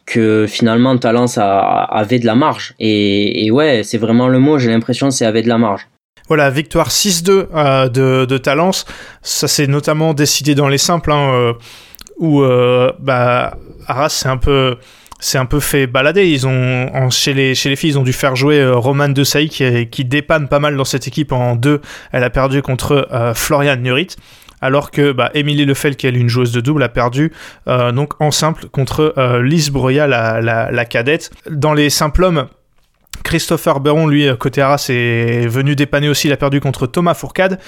que 0.09 0.47
finalement 0.47 0.97
talent 0.97 1.27
ça 1.27 1.59
avait 1.59 2.19
de 2.19 2.25
la 2.25 2.35
marge. 2.35 2.73
Et, 2.79 3.49
ouais, 3.51 3.83
c'est 3.83 3.97
vraiment 3.97 4.27
le 4.27 4.39
mot. 4.39 4.57
J'ai 4.57 4.69
l'impression 4.69 5.11
c'est 5.11 5.25
avait 5.25 5.43
de 5.43 5.47
la 5.47 5.57
marge. 5.57 5.87
Voilà, 6.27 6.49
victoire 6.49 6.89
6-2 6.89 7.47
euh, 7.53 7.89
de, 7.89 8.25
de 8.25 8.37
Talence. 8.37 8.85
Ça 9.21 9.47
s'est 9.47 9.67
notamment 9.67 10.13
décidé 10.13 10.55
dans 10.55 10.67
les 10.67 10.77
simples, 10.77 11.11
hein, 11.11 11.31
euh, 11.33 11.53
où 12.17 12.41
euh, 12.41 12.91
bah, 12.99 13.57
Arras 13.87 14.09
s'est 14.09 14.29
un 14.29 14.37
peu 14.37 14.77
un 15.35 15.45
peu 15.45 15.59
fait 15.59 15.85
balader. 15.85 16.27
Ils 16.27 16.47
ont 16.47 17.09
chez 17.09 17.33
les 17.33 17.53
chez 17.53 17.69
les 17.69 17.75
filles, 17.75 17.91
ils 17.91 17.99
ont 17.99 18.03
dû 18.03 18.13
faire 18.13 18.35
jouer 18.35 18.65
Romane 18.67 19.13
de 19.13 19.23
Sailly 19.23 19.49
qui, 19.49 19.87
qui 19.87 20.05
dépanne 20.05 20.47
pas 20.47 20.59
mal 20.59 20.75
dans 20.75 20.85
cette 20.85 21.07
équipe 21.07 21.31
en 21.31 21.55
deux. 21.55 21.81
Elle 22.11 22.23
a 22.23 22.29
perdu 22.29 22.61
contre 22.61 23.07
Florian 23.35 23.75
Nurit. 23.75 24.15
Alors 24.61 24.91
que 24.91 25.11
bah, 25.11 25.31
Émilie 25.33 25.65
Lefel, 25.65 25.95
qui 25.95 26.07
est 26.07 26.11
une 26.11 26.29
joueuse 26.29 26.51
de 26.51 26.61
double, 26.61 26.83
a 26.83 26.89
perdu 26.89 27.31
euh, 27.67 27.91
donc 27.91 28.19
en 28.21 28.31
simple 28.31 28.67
contre 28.67 29.13
euh, 29.17 29.41
Lise 29.41 29.69
Broya, 29.69 30.07
la, 30.07 30.41
la, 30.41 30.71
la 30.71 30.85
cadette. 30.85 31.31
Dans 31.49 31.73
les 31.73 31.89
simples 31.89 32.23
hommes, 32.23 32.47
Christopher 33.23 33.79
Beron, 33.79 34.07
lui, 34.07 34.27
côté 34.37 34.61
Arras, 34.61 34.87
est 34.89 35.47
venu 35.47 35.75
dépanner 35.75 36.09
aussi. 36.09 36.27
Il 36.27 36.33
a 36.33 36.37
perdu 36.37 36.61
contre 36.61 36.87
Thomas 36.87 37.13
Fourcade. 37.13 37.59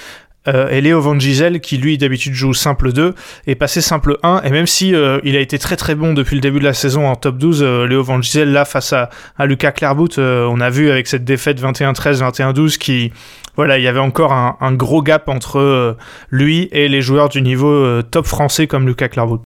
Euh, 0.47 0.69
et 0.69 0.81
Léo 0.81 0.99
Van 1.01 1.19
Gisel, 1.19 1.59
qui 1.59 1.77
lui 1.77 1.97
d'habitude 1.97 2.33
joue 2.33 2.53
simple 2.53 2.91
2, 2.93 3.13
est 3.47 3.55
passé 3.55 3.79
simple 3.81 4.17
1. 4.23 4.41
Et 4.43 4.49
même 4.49 4.65
si 4.65 4.95
euh, 4.95 5.19
il 5.23 5.35
a 5.35 5.39
été 5.39 5.59
très 5.59 5.75
très 5.75 5.93
bon 5.93 6.13
depuis 6.13 6.35
le 6.35 6.41
début 6.41 6.59
de 6.59 6.63
la 6.63 6.73
saison 6.73 7.07
en 7.07 7.15
top 7.15 7.37
12, 7.37 7.61
euh, 7.61 7.85
Léo 7.87 8.03
Van 8.03 8.21
Gisel, 8.21 8.51
là, 8.51 8.65
face 8.65 8.91
à, 8.93 9.09
à 9.37 9.45
Lucas 9.45 9.71
Clairbout, 9.71 10.17
euh, 10.17 10.47
on 10.49 10.59
a 10.59 10.69
vu 10.69 10.89
avec 10.89 11.07
cette 11.07 11.23
défaite 11.23 11.61
21-13, 11.61 12.23
21-12, 12.23 12.77
qui, 12.77 13.11
voilà, 13.55 13.77
il 13.77 13.83
y 13.83 13.87
avait 13.87 13.99
encore 13.99 14.33
un, 14.33 14.57
un 14.61 14.73
gros 14.73 15.03
gap 15.03 15.29
entre 15.29 15.59
euh, 15.59 15.95
lui 16.31 16.69
et 16.71 16.87
les 16.87 17.01
joueurs 17.01 17.29
du 17.29 17.41
niveau 17.41 17.69
euh, 17.71 18.01
top 18.01 18.25
français 18.25 18.65
comme 18.65 18.87
Lucas 18.87 19.09
Clairbout. 19.09 19.41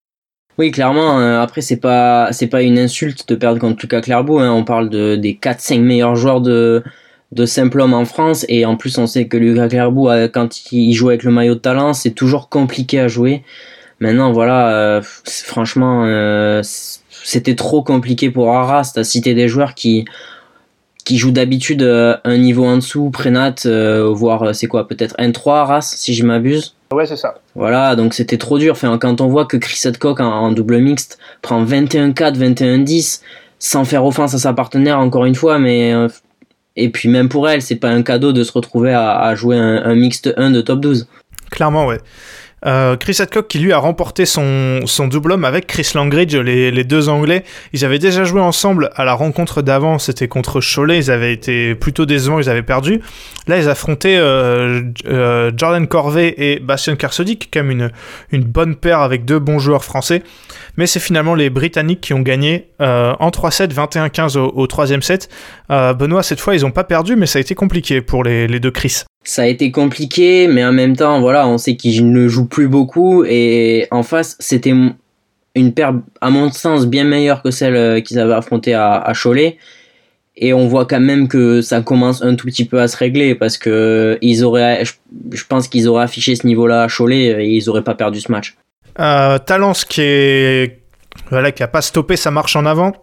Oui, 0.57 0.71
clairement. 0.71 1.19
euh, 1.19 1.41
après, 1.41 1.59
c'est 1.59 1.81
pas 1.81 2.29
c'est 2.31 2.47
pas 2.47 2.61
une 2.61 2.79
insulte 2.79 3.27
de 3.27 3.35
perdre 3.35 3.59
contre 3.59 3.79
Lucas 3.81 3.99
Clairbeau. 3.99 4.39
Hein, 4.39 4.51
on 4.51 4.63
parle 4.63 4.89
de 4.89 5.17
des 5.17 5.33
4-5 5.33 5.81
meilleurs 5.81 6.15
joueurs 6.15 6.39
de 6.39 6.81
de 7.31 7.45
simple 7.45 7.81
homme 7.81 7.93
en 7.93 8.05
France 8.05 8.45
et 8.49 8.65
en 8.65 8.75
plus 8.75 8.97
on 8.97 9.07
sait 9.07 9.27
que 9.27 9.37
Lucas 9.37 9.67
Clairbeau 9.67 10.09
euh, 10.09 10.27
quand 10.27 10.71
il 10.71 10.93
joue 10.93 11.09
avec 11.09 11.23
le 11.23 11.31
maillot 11.31 11.55
de 11.55 11.59
talent 11.59 11.93
c'est 11.93 12.11
toujours 12.11 12.49
compliqué 12.49 12.99
à 12.99 13.07
jouer 13.07 13.43
maintenant 13.99 14.31
voilà 14.31 14.69
euh, 14.69 15.01
franchement 15.03 16.03
euh, 16.05 16.61
c'était 16.63 17.55
trop 17.55 17.81
compliqué 17.83 18.29
pour 18.29 18.53
Arras 18.53 18.91
t'as 18.93 19.03
cité 19.03 19.33
des 19.33 19.47
joueurs 19.47 19.73
qui 19.73 20.05
qui 21.03 21.17
jouent 21.17 21.31
d'habitude 21.31 21.83
un 21.83 22.37
niveau 22.37 22.65
en 22.65 22.77
dessous 22.77 23.09
Prénat 23.09 23.55
euh, 23.65 24.11
voire 24.11 24.55
c'est 24.55 24.67
quoi 24.67 24.87
peut-être 24.87 25.15
N3 25.17 25.51
Arras 25.51 25.81
si 25.95 26.13
je 26.13 26.25
m'abuse 26.25 26.75
Ouais, 26.93 27.07
c'est 27.07 27.17
ça. 27.17 27.33
voilà, 27.55 27.95
donc 27.95 28.13
c'était 28.13 28.37
trop 28.37 28.59
dur. 28.59 28.73
Enfin, 28.73 28.97
quand 28.99 29.19
on 29.19 29.27
voit 29.27 29.45
que 29.45 29.57
Chris 29.57 29.81
Hadcock 29.85 30.19
en, 30.19 30.27
en 30.27 30.51
double 30.51 30.77
mixte 30.77 31.17
prend 31.41 31.65
21-4, 31.65 32.37
21-10, 32.37 33.21
sans 33.57 33.83
faire 33.85 34.05
offense 34.05 34.35
à 34.35 34.37
sa 34.37 34.53
partenaire, 34.53 34.99
encore 34.99 35.25
une 35.25 35.35
fois, 35.35 35.57
mais. 35.57 35.93
Et 36.75 36.89
puis 36.89 37.09
même 37.09 37.29
pour 37.29 37.47
elle, 37.49 37.61
c'est 37.61 37.75
pas 37.75 37.89
un 37.89 38.03
cadeau 38.03 38.33
de 38.33 38.43
se 38.43 38.51
retrouver 38.51 38.93
à, 38.93 39.17
à 39.19 39.35
jouer 39.35 39.57
un, 39.57 39.83
un 39.83 39.95
mixte 39.95 40.33
1 40.37 40.51
de 40.51 40.61
top 40.61 40.81
12. 40.81 41.07
Clairement, 41.51 41.85
ouais. 41.85 41.99
Euh, 42.65 42.97
Chris 42.97 43.17
Hadcock 43.19 43.47
qui 43.47 43.59
lui 43.59 43.73
a 43.73 43.77
remporté 43.77 44.25
son, 44.25 44.81
son 44.85 45.07
double 45.07 45.33
homme 45.33 45.45
avec 45.45 45.67
Chris 45.67 45.91
Langridge, 45.93 46.35
les, 46.35 46.71
les 46.71 46.83
deux 46.83 47.09
Anglais. 47.09 47.43
Ils 47.73 47.85
avaient 47.85 47.99
déjà 47.99 48.23
joué 48.23 48.41
ensemble 48.41 48.89
à 48.95 49.05
la 49.05 49.13
rencontre 49.13 49.61
d'avant, 49.61 49.99
c'était 49.99 50.27
contre 50.27 50.61
Cholet, 50.61 50.97
ils 50.97 51.11
avaient 51.11 51.33
été 51.33 51.75
plutôt 51.75 52.07
décevants, 52.07 52.39
ils 52.39 52.49
avaient 52.49 52.63
perdu. 52.63 53.01
Là, 53.47 53.59
ils 53.59 53.69
affrontaient 53.69 54.17
euh, 54.17 54.81
euh, 55.07 55.51
Jordan 55.55 55.85
Corvée 55.87 56.33
et 56.37 56.59
Bastien 56.59 56.95
Kersody, 56.95 57.37
qui 57.37 57.47
est 57.47 57.49
quand 57.53 57.63
même 57.63 57.71
une, 57.71 57.91
une 58.31 58.43
bonne 58.43 58.75
paire 58.75 59.01
avec 59.01 59.25
deux 59.25 59.39
bons 59.39 59.59
joueurs 59.59 59.83
français. 59.83 60.23
Mais 60.77 60.87
c'est 60.87 60.99
finalement 60.99 61.35
les 61.35 61.49
Britanniques 61.49 62.01
qui 62.01 62.13
ont 62.13 62.21
gagné 62.21 62.69
euh, 62.81 63.13
en 63.19 63.29
3-7, 63.29 63.73
21-15 63.73 64.37
au, 64.37 64.51
au 64.55 64.67
troisième 64.67 65.01
set. 65.01 65.29
Euh, 65.71 65.93
Benoît, 65.93 66.23
cette 66.23 66.39
fois, 66.39 66.55
ils 66.55 66.61
n'ont 66.61 66.71
pas 66.71 66.83
perdu, 66.83 67.15
mais 67.15 67.25
ça 67.25 67.39
a 67.39 67.41
été 67.41 67.55
compliqué 67.55 68.01
pour 68.01 68.23
les, 68.23 68.47
deux 68.59 68.71
Chris. 68.71 69.03
Ça 69.23 69.43
a 69.43 69.45
été 69.47 69.71
compliqué, 69.71 70.47
mais 70.47 70.63
en 70.63 70.71
même 70.71 70.95
temps, 70.95 71.19
voilà, 71.19 71.47
on 71.47 71.57
sait 71.57 71.75
qu'il 71.75 72.11
ne 72.11 72.27
joue 72.27 72.45
plus 72.45 72.67
beaucoup 72.67 73.23
et 73.25 73.87
en 73.91 74.03
face, 74.03 74.35
c'était 74.39 74.73
une 75.55 75.73
paire, 75.73 75.93
à 76.21 76.29
mon 76.29 76.51
sens, 76.51 76.85
bien 76.85 77.05
meilleure 77.05 77.41
que 77.41 77.51
celle 77.51 77.75
euh, 77.75 78.01
qu'ils 78.01 78.19
avaient 78.19 78.33
affrontée 78.33 78.73
à, 78.73 79.11
Cholet. 79.21 79.57
Et 80.37 80.53
on 80.53 80.67
voit 80.67 80.85
quand 80.85 80.99
même 80.99 81.29
que 81.29 81.61
ça 81.61 81.81
commence 81.81 82.21
un 82.21 82.35
tout 82.35 82.45
petit 82.47 82.65
peu 82.65 82.81
à 82.81 82.89
se 82.89 82.97
régler 82.97 83.35
parce 83.35 83.57
que 83.57 84.19
je, 84.21 85.43
pense 85.47 85.69
qu'ils 85.69 85.87
auraient 85.87 86.03
affiché 86.03 86.35
ce 86.35 86.45
niveau-là 86.45 86.83
à 86.83 86.87
Cholet 86.89 87.41
et 87.41 87.47
ils 87.47 87.69
auraient 87.69 87.85
pas 87.85 87.95
perdu 87.95 88.19
ce 88.19 88.29
match. 88.29 88.53
Euh, 88.99 89.37
Talence 89.39 89.85
qui 89.85 90.01
est 90.01 90.79
voilà 91.29 91.51
qui 91.51 91.63
a 91.63 91.67
pas 91.67 91.81
stoppé 91.81 92.15
sa 92.17 92.31
marche 92.31 92.55
en 92.55 92.65
avant 92.65 92.93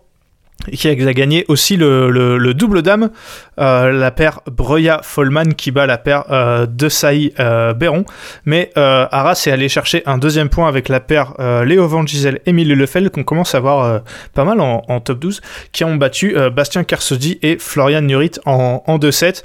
et 0.68 0.76
qui 0.76 0.88
a 0.88 0.94
gagné 0.94 1.44
aussi 1.48 1.76
le, 1.76 2.10
le, 2.10 2.38
le 2.38 2.54
double 2.54 2.82
dame. 2.82 3.10
Euh, 3.58 3.90
la 3.90 4.10
paire 4.10 4.40
Breuya 4.46 5.00
Folman 5.02 5.54
qui 5.54 5.70
bat 5.70 5.86
la 5.86 5.98
paire 5.98 6.24
euh, 6.30 6.66
de 6.66 6.88
Saï 6.88 7.32
euh, 7.40 7.72
Béron. 7.74 8.04
Mais 8.44 8.70
euh, 8.76 9.06
Arras 9.10 9.42
est 9.46 9.50
allé 9.50 9.68
chercher 9.68 10.02
un 10.06 10.18
deuxième 10.18 10.48
point 10.48 10.68
avec 10.68 10.88
la 10.88 11.00
paire 11.00 11.34
euh, 11.40 11.64
Léo 11.64 11.86
Van 11.88 12.06
Gisel 12.06 12.40
Émile 12.46 12.72
Lefel 12.74 13.10
qu'on 13.10 13.24
commence 13.24 13.54
à 13.54 13.60
voir 13.60 14.02
pas 14.34 14.44
mal 14.44 14.60
en, 14.60 15.00
top 15.00 15.18
12 15.18 15.40
qui 15.72 15.84
ont 15.84 15.96
battu 15.96 16.36
Bastien 16.54 16.84
Kersody 16.84 17.38
et 17.42 17.58
Florian 17.58 18.02
Nurit 18.02 18.32
en, 18.46 18.82
en 18.86 18.98
2-7 18.98 19.42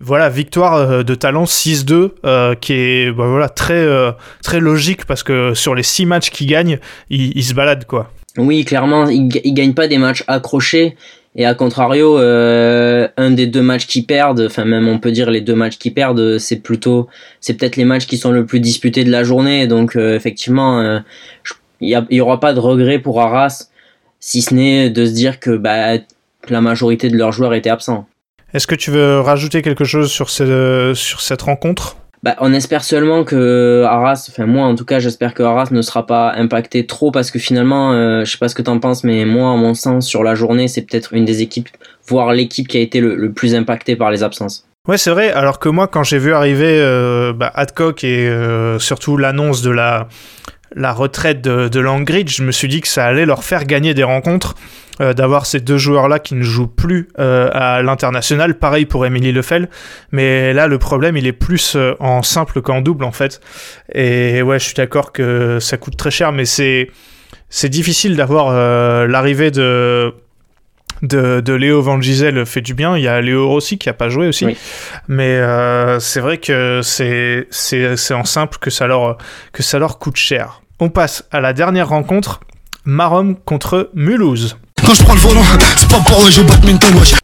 voilà, 0.00 0.28
victoire 0.28 0.74
euh, 0.74 1.02
de 1.02 1.14
talent 1.14 1.44
6-2, 1.44 2.10
euh, 2.24 2.54
qui 2.54 2.72
est 2.74 3.12
bah, 3.12 3.26
voilà, 3.28 3.48
très, 3.48 3.74
euh, 3.74 4.12
très 4.42 4.60
logique 4.60 5.04
parce 5.06 5.22
que 5.22 5.54
sur 5.54 5.74
les 5.74 5.82
6 5.82 6.06
matchs 6.06 6.30
qu'il 6.30 6.46
gagne, 6.46 6.78
il, 7.10 7.36
il 7.36 7.42
se 7.44 7.54
balade 7.54 7.84
quoi. 7.86 8.10
Oui, 8.38 8.64
clairement, 8.64 9.08
ils, 9.08 9.28
ga- 9.28 9.40
ils 9.44 9.54
gagnent 9.54 9.74
pas 9.74 9.88
des 9.88 9.98
matchs 9.98 10.24
accrochés. 10.26 10.96
Et 11.34 11.46
à 11.46 11.54
contrario, 11.54 12.18
un 12.18 13.30
des 13.30 13.46
deux 13.46 13.62
matchs 13.62 13.86
qu'ils 13.86 14.04
perdent, 14.04 14.44
enfin 14.46 14.66
même 14.66 14.86
on 14.86 14.98
peut 14.98 15.12
dire 15.12 15.30
les 15.30 15.40
deux 15.40 15.54
matchs 15.54 15.78
qu'ils 15.78 15.94
perdent, 15.94 16.36
c'est 16.36 16.60
plutôt, 16.60 17.08
c'est 17.40 17.54
peut-être 17.54 17.76
les 17.76 17.86
matchs 17.86 18.06
qui 18.06 18.18
sont 18.18 18.32
le 18.32 18.44
plus 18.44 18.60
disputés 18.60 19.02
de 19.02 19.10
la 19.10 19.24
journée. 19.24 19.66
Donc 19.66 19.96
effectivement, 19.96 21.00
il 21.80 21.88
y, 21.88 21.94
a- 21.94 22.04
il 22.10 22.18
y 22.18 22.20
aura 22.20 22.38
pas 22.38 22.52
de 22.52 22.60
regret 22.60 22.98
pour 22.98 23.22
Arras, 23.22 23.68
si 24.20 24.42
ce 24.42 24.52
n'est 24.52 24.90
de 24.90 25.06
se 25.06 25.12
dire 25.12 25.40
que 25.40 25.56
bah, 25.56 25.96
la 26.50 26.60
majorité 26.60 27.08
de 27.08 27.16
leurs 27.16 27.32
joueurs 27.32 27.54
étaient 27.54 27.70
absents. 27.70 28.06
Est-ce 28.54 28.66
que 28.66 28.74
tu 28.74 28.90
veux 28.90 29.20
rajouter 29.20 29.62
quelque 29.62 29.84
chose 29.84 30.10
sur, 30.10 30.28
ce- 30.30 30.92
sur 30.94 31.20
cette 31.20 31.42
rencontre? 31.42 31.96
Bah, 32.22 32.36
on 32.38 32.52
espère 32.52 32.84
seulement 32.84 33.24
que 33.24 33.82
Arras, 33.84 34.28
enfin 34.30 34.46
moi 34.46 34.66
en 34.66 34.76
tout 34.76 34.84
cas, 34.84 35.00
j'espère 35.00 35.34
que 35.34 35.42
Arras 35.42 35.68
ne 35.72 35.82
sera 35.82 36.06
pas 36.06 36.32
impacté 36.36 36.86
trop 36.86 37.10
parce 37.10 37.32
que 37.32 37.40
finalement, 37.40 37.92
euh, 37.94 38.24
je 38.24 38.30
sais 38.30 38.38
pas 38.38 38.48
ce 38.48 38.54
que 38.54 38.62
t'en 38.62 38.78
penses, 38.78 39.02
mais 39.02 39.24
moi, 39.24 39.52
à 39.52 39.56
mon 39.56 39.74
sens, 39.74 40.06
sur 40.06 40.22
la 40.22 40.36
journée, 40.36 40.68
c'est 40.68 40.82
peut-être 40.82 41.14
une 41.14 41.24
des 41.24 41.42
équipes, 41.42 41.68
voire 42.06 42.32
l'équipe 42.32 42.68
qui 42.68 42.76
a 42.76 42.80
été 42.80 43.00
le, 43.00 43.16
le 43.16 43.32
plus 43.32 43.56
impactée 43.56 43.96
par 43.96 44.12
les 44.12 44.22
absences. 44.22 44.64
Ouais, 44.86 44.98
c'est 44.98 45.10
vrai. 45.10 45.32
Alors 45.32 45.58
que 45.58 45.68
moi, 45.68 45.88
quand 45.88 46.04
j'ai 46.04 46.18
vu 46.18 46.32
arriver 46.32 46.78
euh, 46.80 47.32
bah, 47.32 47.50
Adcock 47.54 48.04
et 48.04 48.28
euh, 48.28 48.78
surtout 48.78 49.16
l'annonce 49.16 49.62
de 49.62 49.70
la, 49.70 50.06
la 50.76 50.92
retraite 50.92 51.40
de, 51.40 51.66
de 51.68 51.80
Langridge, 51.80 52.36
je 52.36 52.44
me 52.44 52.52
suis 52.52 52.68
dit 52.68 52.80
que 52.80 52.88
ça 52.88 53.04
allait 53.04 53.26
leur 53.26 53.42
faire 53.42 53.64
gagner 53.64 53.94
des 53.94 54.04
rencontres. 54.04 54.54
Euh, 55.00 55.14
d'avoir 55.14 55.46
ces 55.46 55.60
deux 55.60 55.78
joueurs-là 55.78 56.18
qui 56.18 56.34
ne 56.34 56.42
jouent 56.42 56.66
plus 56.66 57.08
euh, 57.18 57.48
à 57.52 57.82
l'international. 57.82 58.58
Pareil 58.58 58.84
pour 58.84 59.06
Émilie 59.06 59.32
Lefel. 59.32 59.68
Mais 60.10 60.52
là, 60.52 60.66
le 60.66 60.78
problème, 60.78 61.16
il 61.16 61.26
est 61.26 61.32
plus 61.32 61.76
euh, 61.76 61.94
en 61.98 62.22
simple 62.22 62.60
qu'en 62.60 62.80
double, 62.80 63.04
en 63.04 63.12
fait. 63.12 63.40
Et 63.94 64.42
ouais, 64.42 64.58
je 64.58 64.64
suis 64.64 64.74
d'accord 64.74 65.12
que 65.12 65.58
ça 65.60 65.76
coûte 65.76 65.96
très 65.96 66.10
cher, 66.10 66.32
mais 66.32 66.44
c'est 66.44 66.90
c'est 67.48 67.68
difficile 67.68 68.16
d'avoir 68.16 68.48
euh, 68.48 69.06
l'arrivée 69.06 69.50
de 69.50 70.14
de, 71.02 71.40
de 71.40 71.52
Léo 71.52 71.82
Van 71.82 72.00
Gisel 72.00 72.46
fait 72.46 72.60
du 72.60 72.74
bien. 72.74 72.96
Il 72.96 73.02
y 73.02 73.08
a 73.08 73.20
Léo 73.20 73.48
Rossi 73.48 73.76
qui 73.76 73.88
a 73.88 73.92
pas 73.92 74.08
joué 74.08 74.28
aussi. 74.28 74.46
Oui. 74.46 74.56
Mais 75.08 75.36
euh, 75.36 75.98
c'est 76.00 76.20
vrai 76.20 76.38
que 76.38 76.80
c'est 76.82 77.46
c'est 77.50 77.96
c'est 77.96 78.14
en 78.14 78.24
simple 78.24 78.58
que 78.58 78.70
ça 78.70 78.86
leur 78.86 79.18
que 79.52 79.62
ça 79.62 79.78
leur 79.78 79.98
coûte 79.98 80.16
cher. 80.16 80.62
On 80.80 80.88
passe 80.88 81.26
à 81.30 81.40
la 81.40 81.52
dernière 81.52 81.88
rencontre. 81.88 82.40
Marom 82.84 83.36
contre 83.36 83.90
Mulhouse. 83.94 84.56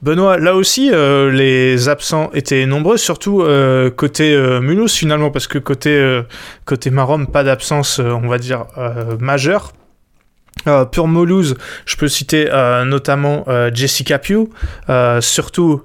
Benoît, 0.01 0.39
là 0.39 0.55
aussi, 0.55 0.91
euh, 0.93 1.31
les 1.31 1.89
absents 1.89 2.31
étaient 2.33 2.65
nombreux, 2.67 2.97
surtout 2.97 3.43
euh, 3.43 3.91
côté 3.91 4.33
euh, 4.33 4.61
Mulhouse 4.61 4.95
finalement, 4.95 5.31
parce 5.31 5.47
que 5.47 5.59
côté, 5.59 5.91
euh, 5.91 6.23
côté 6.65 6.91
Marom, 6.91 7.27
pas 7.27 7.45
d'absence, 7.45 8.01
euh, 8.01 8.11
on 8.11 8.27
va 8.29 8.39
dire, 8.39 8.65
euh, 8.79 9.17
majeure. 9.21 9.73
Euh, 10.67 10.85
pour 10.87 11.09
Mulhouse, 11.09 11.57
je 11.87 11.97
peux 11.97 12.09
citer 12.09 12.49
euh, 12.51 12.85
notamment 12.85 13.45
euh, 13.49 13.71
Jessica 13.73 14.19
Pugh, 14.19 14.49
surtout 15.21 15.83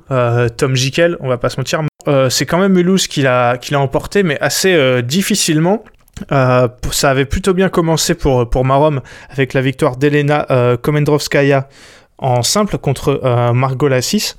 Tom 0.57 0.75
Jikel, 0.75 1.17
on 1.19 1.27
va 1.27 1.37
pas 1.37 1.49
se 1.49 1.57
mentir. 1.59 1.81
C'est 2.29 2.45
quand 2.45 2.59
même 2.59 2.73
Mulhouse 2.73 3.07
qui 3.07 3.21
l'a 3.21 3.59
emporté, 3.73 4.23
mais 4.23 4.39
assez 4.39 5.01
difficilement. 5.03 5.83
Euh, 6.31 6.67
ça 6.91 7.09
avait 7.09 7.25
plutôt 7.25 7.53
bien 7.53 7.69
commencé 7.69 8.13
pour, 8.13 8.49
pour 8.49 8.65
Marom 8.65 9.01
avec 9.29 9.53
la 9.53 9.61
victoire 9.61 9.97
d'Elena 9.97 10.45
euh, 10.51 10.77
Komendrovskaya 10.77 11.67
en 12.23 12.41
simple 12.41 12.77
contre 12.77 13.21
euh, 13.23 13.53
Margot 13.53 13.87
Lassis. 13.87 14.35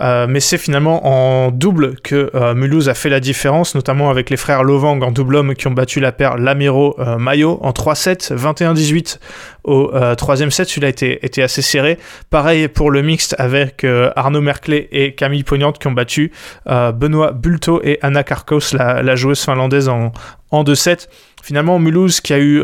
Euh, 0.00 0.26
mais 0.28 0.38
c'est 0.38 0.58
finalement 0.58 1.06
en 1.06 1.50
double 1.50 1.96
que 2.00 2.30
euh, 2.34 2.54
Mulhouse 2.54 2.88
a 2.88 2.94
fait 2.94 3.08
la 3.08 3.20
différence, 3.20 3.74
notamment 3.74 4.10
avec 4.10 4.30
les 4.30 4.36
frères 4.36 4.62
Lovang 4.62 5.00
en 5.02 5.10
double 5.10 5.36
homme 5.36 5.54
qui 5.54 5.66
ont 5.66 5.72
battu 5.72 5.98
la 5.98 6.12
paire 6.12 6.36
Lamiro 6.36 6.94
euh, 7.00 7.18
Mayo 7.18 7.58
en 7.62 7.70
3-7, 7.70 8.34
21-18 8.36 9.18
au 9.64 9.90
troisième 10.16 10.50
set. 10.50 10.68
Celui-là 10.68 10.88
était, 10.88 11.42
assez 11.42 11.60
serré. 11.60 11.98
Pareil 12.30 12.68
pour 12.68 12.90
le 12.90 13.02
mixte 13.02 13.34
avec 13.38 13.84
Arnaud 14.16 14.40
Merclé 14.40 14.88
et 14.92 15.14
Camille 15.14 15.44
Pognante 15.44 15.78
qui 15.78 15.88
ont 15.88 15.92
battu 15.92 16.32
Benoît 16.64 17.32
Bulto 17.32 17.82
et 17.84 17.98
Anna 18.00 18.22
Karkos, 18.22 18.72
la, 18.72 19.14
joueuse 19.14 19.44
finlandaise, 19.44 19.90
en, 19.90 20.12
en 20.52 20.64
2-7. 20.64 21.08
Finalement, 21.42 21.78
Mulhouse 21.78 22.22
qui 22.22 22.32
a 22.32 22.38
eu 22.38 22.62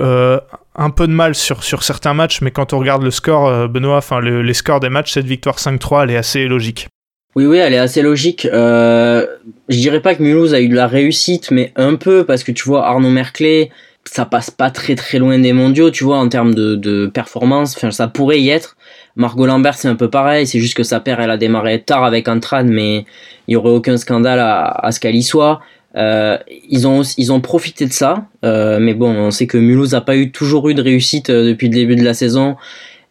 un 0.76 0.90
peu 0.90 1.06
de 1.06 1.12
mal 1.12 1.34
sur, 1.34 1.62
certains 1.62 2.14
matchs, 2.14 2.40
mais 2.40 2.50
quand 2.50 2.72
on 2.72 2.78
regarde 2.78 3.02
le 3.02 3.10
score, 3.10 3.46
euh, 3.48 3.68
Benoît, 3.68 3.98
enfin 3.98 4.20
le- 4.20 4.42
les 4.42 4.54
scores 4.54 4.80
des 4.80 4.88
matchs, 4.88 5.12
cette 5.12 5.26
victoire 5.26 5.58
5-3, 5.58 6.04
elle 6.04 6.10
est 6.10 6.16
assez 6.16 6.46
logique. 6.46 6.88
Oui, 7.36 7.46
oui, 7.46 7.58
elle 7.58 7.74
est 7.74 7.78
assez 7.78 8.02
logique. 8.02 8.46
Euh, 8.52 9.26
je 9.68 9.76
dirais 9.76 10.00
pas 10.00 10.14
que 10.14 10.22
Mulhouse 10.22 10.54
a 10.54 10.60
eu 10.60 10.68
de 10.68 10.74
la 10.76 10.86
réussite, 10.86 11.50
mais 11.50 11.72
un 11.76 11.96
peu, 11.96 12.24
parce 12.24 12.44
que 12.44 12.52
tu 12.52 12.64
vois, 12.64 12.86
Arnaud 12.86 13.10
Merclé, 13.10 13.70
ça 14.04 14.24
passe 14.24 14.50
pas 14.50 14.70
très 14.70 14.94
très 14.94 15.18
loin 15.18 15.38
des 15.38 15.52
mondiaux, 15.52 15.90
tu 15.90 16.04
vois, 16.04 16.18
en 16.18 16.28
termes 16.28 16.54
de, 16.54 16.76
de 16.76 17.06
performance. 17.06 17.74
Enfin, 17.76 17.90
ça 17.90 18.06
pourrait 18.06 18.40
y 18.40 18.50
être. 18.50 18.76
Margot 19.16 19.46
Lambert, 19.46 19.74
c'est 19.74 19.88
un 19.88 19.96
peu 19.96 20.10
pareil, 20.10 20.46
c'est 20.46 20.60
juste 20.60 20.76
que 20.76 20.82
sa 20.84 21.00
paire, 21.00 21.20
elle 21.20 21.30
a 21.30 21.36
démarré 21.36 21.80
tard 21.82 22.04
avec 22.04 22.28
Antrad, 22.28 22.66
mais 22.66 23.04
il 23.48 23.54
y 23.54 23.56
aurait 23.56 23.70
aucun 23.70 23.96
scandale 23.96 24.38
à 24.40 24.92
ce 24.92 25.00
qu'elle 25.00 25.14
y 25.16 25.22
soit. 25.22 25.60
Euh, 25.96 26.38
ils 26.68 26.88
ont 26.88 27.02
ils 27.16 27.32
ont 27.32 27.40
profité 27.40 27.86
de 27.86 27.92
ça, 27.92 28.26
euh, 28.44 28.78
mais 28.80 28.94
bon, 28.94 29.10
on 29.10 29.30
sait 29.30 29.46
que 29.46 29.58
Mulhouse 29.58 29.94
a 29.94 30.00
pas 30.00 30.16
eu 30.16 30.32
toujours 30.32 30.68
eu 30.68 30.74
de 30.74 30.82
réussite 30.82 31.30
euh, 31.30 31.46
depuis 31.46 31.68
le 31.68 31.74
début 31.74 31.94
de 31.96 32.02
la 32.02 32.14
saison, 32.14 32.56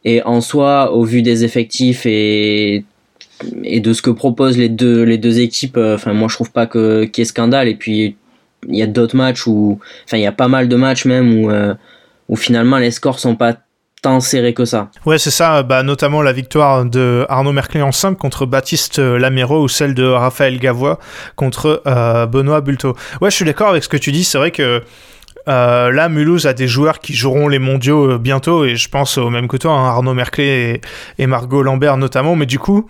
et 0.03 0.21
en 0.23 0.41
soi, 0.41 0.91
au 0.93 1.03
vu 1.03 1.21
des 1.21 1.45
effectifs 1.45 2.05
et 2.05 2.83
et 3.63 3.79
de 3.79 3.93
ce 3.93 4.01
que 4.01 4.09
proposent 4.09 4.57
les 4.57 4.69
deux 4.69 5.03
les 5.03 5.17
deux 5.17 5.39
équipes, 5.39 5.77
euh, 5.77 5.95
enfin 5.95 6.13
moi 6.13 6.27
je 6.29 6.35
trouve 6.35 6.51
pas 6.51 6.65
que 6.65 7.05
qu'il 7.05 7.21
y 7.21 7.23
ait 7.23 7.25
scandale, 7.25 7.67
et 7.69 7.75
puis 7.75 8.15
il 8.69 8.75
y 8.75 8.81
a 8.81 8.87
d'autres 8.87 9.15
matchs 9.15 9.47
où, 9.47 9.79
enfin 10.05 10.17
il 10.17 10.23
y 10.23 10.25
a 10.25 10.31
pas 10.31 10.47
mal 10.47 10.67
de 10.67 10.75
matchs 10.75 11.05
même 11.05 11.37
où 11.37 11.51
euh, 11.51 11.73
où 12.29 12.35
finalement 12.35 12.77
les 12.77 12.91
scores 12.91 13.19
sont 13.19 13.35
pas 13.35 13.57
tant 14.03 14.19
que 14.19 14.65
ça. 14.65 14.89
Ouais, 15.05 15.17
c'est 15.17 15.31
ça, 15.31 15.63
bah, 15.63 15.81
notamment 15.81 16.21
la 16.21 16.33
victoire 16.33 16.83
de 16.83 17.25
Arnaud 17.29 17.53
Merclé 17.53 17.81
en 17.81 17.93
simple 17.93 18.19
contre 18.19 18.45
Baptiste 18.45 18.99
Lamero 18.99 19.63
ou 19.63 19.69
celle 19.69 19.95
de 19.95 20.03
Raphaël 20.05 20.59
Gavois 20.59 20.99
contre 21.37 21.81
euh, 21.87 22.25
Benoît 22.25 22.59
Bulto. 22.59 22.95
Ouais, 23.21 23.31
je 23.31 23.35
suis 23.35 23.45
d'accord 23.45 23.69
avec 23.69 23.81
ce 23.83 23.89
que 23.89 23.97
tu 23.97 24.11
dis, 24.11 24.25
c'est 24.25 24.37
vrai 24.37 24.51
que 24.51 24.83
euh, 25.47 25.91
là, 25.91 26.09
Mulhouse 26.09 26.45
a 26.45 26.53
des 26.53 26.67
joueurs 26.67 26.99
qui 26.99 27.13
joueront 27.13 27.47
les 27.47 27.59
mondiaux 27.59 28.11
euh, 28.11 28.17
bientôt, 28.17 28.65
et 28.65 28.75
je 28.75 28.89
pense 28.89 29.17
au 29.17 29.29
même 29.29 29.47
que 29.47 29.55
toi, 29.55 29.71
hein, 29.71 29.87
Arnaud 29.87 30.13
Merclé 30.13 30.81
et, 31.17 31.27
Margot 31.27 31.63
Lambert 31.63 31.95
notamment, 31.95 32.35
mais 32.35 32.45
du 32.45 32.59
coup, 32.59 32.87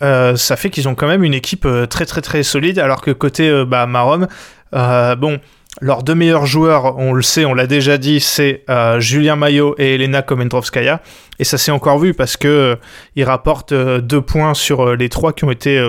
ça 0.00 0.56
fait 0.56 0.70
qu'ils 0.70 0.88
ont 0.88 0.94
quand 0.94 1.06
même 1.06 1.22
une 1.22 1.34
équipe 1.34 1.68
très 1.90 2.06
très 2.06 2.22
très 2.22 2.42
solide, 2.42 2.78
alors 2.78 3.02
que 3.02 3.10
côté 3.10 3.64
bah, 3.66 3.86
Marom, 3.86 4.26
bon, 4.72 5.38
leurs 5.80 6.02
deux 6.02 6.14
meilleurs 6.14 6.46
joueurs, 6.46 6.96
on 6.98 7.12
le 7.12 7.22
sait, 7.22 7.44
on 7.44 7.54
l'a 7.54 7.66
déjà 7.66 7.98
dit, 7.98 8.20
c'est 8.20 8.62
euh, 8.70 8.98
Julien 9.00 9.36
Maillot 9.36 9.74
et 9.78 9.94
Elena 9.94 10.22
Komentrovskaya. 10.22 11.00
Et 11.38 11.44
ça 11.44 11.58
s'est 11.58 11.70
encore 11.70 11.98
vu 11.98 12.14
parce 12.14 12.36
que 12.36 12.48
euh, 12.48 12.76
ils 13.14 13.24
rapportent 13.24 13.72
euh, 13.72 14.00
deux 14.00 14.22
points 14.22 14.54
sur 14.54 14.80
euh, 14.88 14.96
les 14.96 15.08
trois 15.08 15.32
qui 15.32 15.44
ont 15.44 15.50
été, 15.50 15.86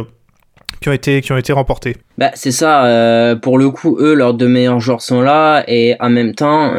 qui 0.81 0.89
ont 0.89 0.93
été, 0.93 1.21
qui 1.21 1.31
ont 1.31 1.37
été 1.37 1.53
remportés. 1.53 1.95
Bah 2.17 2.31
c'est 2.33 2.51
ça, 2.51 3.35
pour 3.41 3.57
le 3.57 3.69
coup 3.69 3.97
eux 3.99 4.13
leurs 4.13 4.33
deux 4.33 4.47
meilleurs 4.47 4.79
joueurs 4.79 5.01
sont 5.01 5.21
là 5.21 5.63
et 5.67 5.95
en 5.99 6.09
même 6.09 6.33
temps 6.35 6.73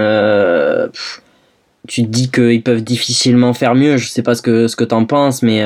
tu 1.86 2.02
te 2.02 2.08
dis 2.08 2.30
qu'ils 2.30 2.62
peuvent 2.62 2.82
difficilement 2.82 3.54
faire 3.54 3.74
mieux, 3.74 3.96
je 3.96 4.08
sais 4.08 4.22
pas 4.22 4.34
ce 4.34 4.42
que 4.42 4.66
ce 4.68 4.76
que 4.76 4.84
t'en 4.84 5.04
penses 5.04 5.42
mais 5.42 5.62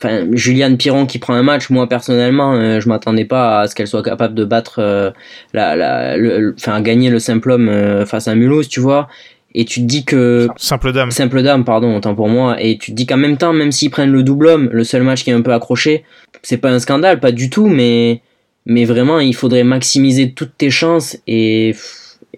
enfin 0.00 0.26
Juliane 0.32 0.76
Piron 0.76 1.06
qui 1.06 1.18
prend 1.18 1.34
un 1.34 1.42
match, 1.42 1.70
moi 1.70 1.88
personnellement 1.88 2.54
euh, 2.54 2.80
je 2.80 2.88
m'attendais 2.88 3.24
pas 3.24 3.60
à 3.60 3.66
ce 3.66 3.74
qu'elle 3.74 3.88
soit 3.88 4.02
capable 4.02 4.34
de 4.34 4.44
battre 4.44 4.76
euh, 4.78 5.10
la, 5.52 5.74
la 5.76 6.16
le- 6.16 6.54
enfin 6.56 6.80
gagner 6.80 7.10
le 7.10 7.18
simple 7.18 7.50
homme 7.50 7.68
euh, 7.68 8.06
face 8.06 8.28
à 8.28 8.34
Mulhouse, 8.34 8.68
tu 8.68 8.80
vois. 8.80 9.08
Et 9.54 9.64
tu 9.64 9.80
te 9.80 9.86
dis 9.86 10.04
que 10.04 10.46
Simple 10.56 10.92
dame. 10.92 11.10
simple 11.10 11.42
dame, 11.42 11.64
pardon, 11.64 11.96
autant 11.96 12.14
pour 12.14 12.28
moi. 12.28 12.62
Et 12.62 12.76
tu 12.78 12.90
te 12.92 12.96
dis 12.96 13.06
qu'en 13.06 13.16
même 13.16 13.38
temps, 13.38 13.52
même 13.54 13.72
s'ils 13.72 13.90
prennent 13.90 14.12
le 14.12 14.22
double 14.22 14.46
homme, 14.46 14.68
le 14.72 14.84
seul 14.84 15.02
match 15.02 15.24
qui 15.24 15.30
est 15.30 15.32
un 15.32 15.40
peu 15.40 15.52
accroché, 15.54 16.04
c'est 16.42 16.58
pas 16.58 16.70
un 16.70 16.78
scandale, 16.78 17.18
pas 17.18 17.32
du 17.32 17.48
tout, 17.48 17.66
mais, 17.66 18.20
mais 18.66 18.84
vraiment, 18.84 19.18
il 19.20 19.34
faudrait 19.34 19.64
maximiser 19.64 20.32
toutes 20.32 20.56
tes 20.58 20.70
chances 20.70 21.16
et, 21.26 21.74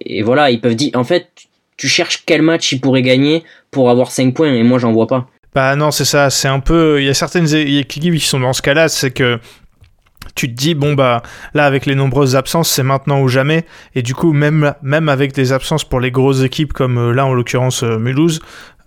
et 0.00 0.22
voilà, 0.22 0.50
ils 0.52 0.60
peuvent 0.60 0.76
dire, 0.76 0.92
en 0.94 1.02
fait, 1.04 1.26
tu 1.76 1.88
cherches 1.88 2.22
quel 2.24 2.42
match 2.42 2.70
ils 2.72 2.80
pourraient 2.80 3.02
gagner 3.02 3.42
pour 3.72 3.90
avoir 3.90 4.12
5 4.12 4.32
points 4.32 4.54
et 4.54 4.62
moi, 4.62 4.78
j'en 4.78 4.92
vois 4.92 5.08
pas. 5.08 5.28
Bah 5.54 5.74
non, 5.76 5.90
c'est 5.90 6.04
ça, 6.04 6.30
c'est 6.30 6.48
un 6.48 6.60
peu... 6.60 7.00
Il 7.00 7.06
y 7.06 7.08
a 7.08 7.14
certaines 7.14 7.52
équipes 7.54 8.14
qui 8.14 8.26
sont 8.26 8.40
dans 8.40 8.52
ce 8.52 8.62
cas-là, 8.62 8.88
c'est 8.88 9.10
que 9.10 9.40
tu 10.34 10.48
te 10.48 10.54
dis, 10.54 10.74
bon 10.74 10.94
bah 10.94 11.22
là 11.54 11.66
avec 11.66 11.86
les 11.86 11.94
nombreuses 11.94 12.36
absences, 12.36 12.70
c'est 12.70 12.82
maintenant 12.82 13.20
ou 13.20 13.28
jamais. 13.28 13.64
Et 13.94 14.02
du 14.02 14.14
coup, 14.14 14.32
même, 14.32 14.74
même 14.82 15.08
avec 15.08 15.32
des 15.32 15.52
absences 15.52 15.84
pour 15.84 16.00
les 16.00 16.10
grosses 16.10 16.42
équipes 16.42 16.72
comme 16.72 16.98
euh, 16.98 17.12
là 17.12 17.26
en 17.26 17.34
l'occurrence 17.34 17.82
euh, 17.82 17.98
Mulhouse, 17.98 18.40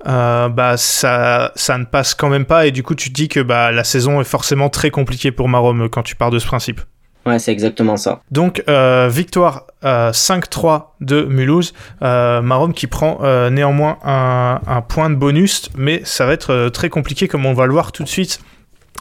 euh, 0.07 0.49
bah 0.49 0.77
ça, 0.77 1.51
ça 1.55 1.77
ne 1.77 1.85
passe 1.85 2.13
quand 2.15 2.29
même 2.29 2.45
pas. 2.45 2.67
Et 2.67 2.71
du 2.71 2.83
coup, 2.83 2.95
tu 2.95 3.09
te 3.09 3.13
dis 3.13 3.29
que 3.29 3.39
bah, 3.39 3.71
la 3.71 3.83
saison 3.83 4.21
est 4.21 4.25
forcément 4.25 4.69
très 4.69 4.89
compliquée 4.89 5.31
pour 5.31 5.49
Marom 5.49 5.89
quand 5.89 6.03
tu 6.03 6.15
pars 6.15 6.31
de 6.31 6.39
ce 6.39 6.47
principe. 6.47 6.81
Ouais, 7.25 7.39
c'est 7.39 7.51
exactement 7.51 7.97
ça. 7.97 8.21
Donc, 8.31 8.63
euh, 8.67 9.09
victoire 9.11 9.67
euh, 9.85 10.11
5-3 10.11 10.87
de 11.01 11.23
Mulhouse. 11.23 11.73
Euh, 12.01 12.41
Marom 12.41 12.73
qui 12.73 12.87
prend 12.87 13.19
euh, 13.23 13.49
néanmoins 13.49 13.97
un, 14.03 14.81
point 14.81 15.09
de 15.09 15.15
bonus, 15.15 15.69
mais 15.77 16.01
ça 16.03 16.25
va 16.25 16.33
être 16.33 16.51
euh, 16.51 16.69
très 16.69 16.89
compliqué 16.89 17.27
comme 17.27 17.45
on 17.45 17.53
va 17.53 17.65
le 17.65 17.73
voir 17.73 17.91
tout 17.91 18.03
de 18.03 18.09
suite 18.09 18.39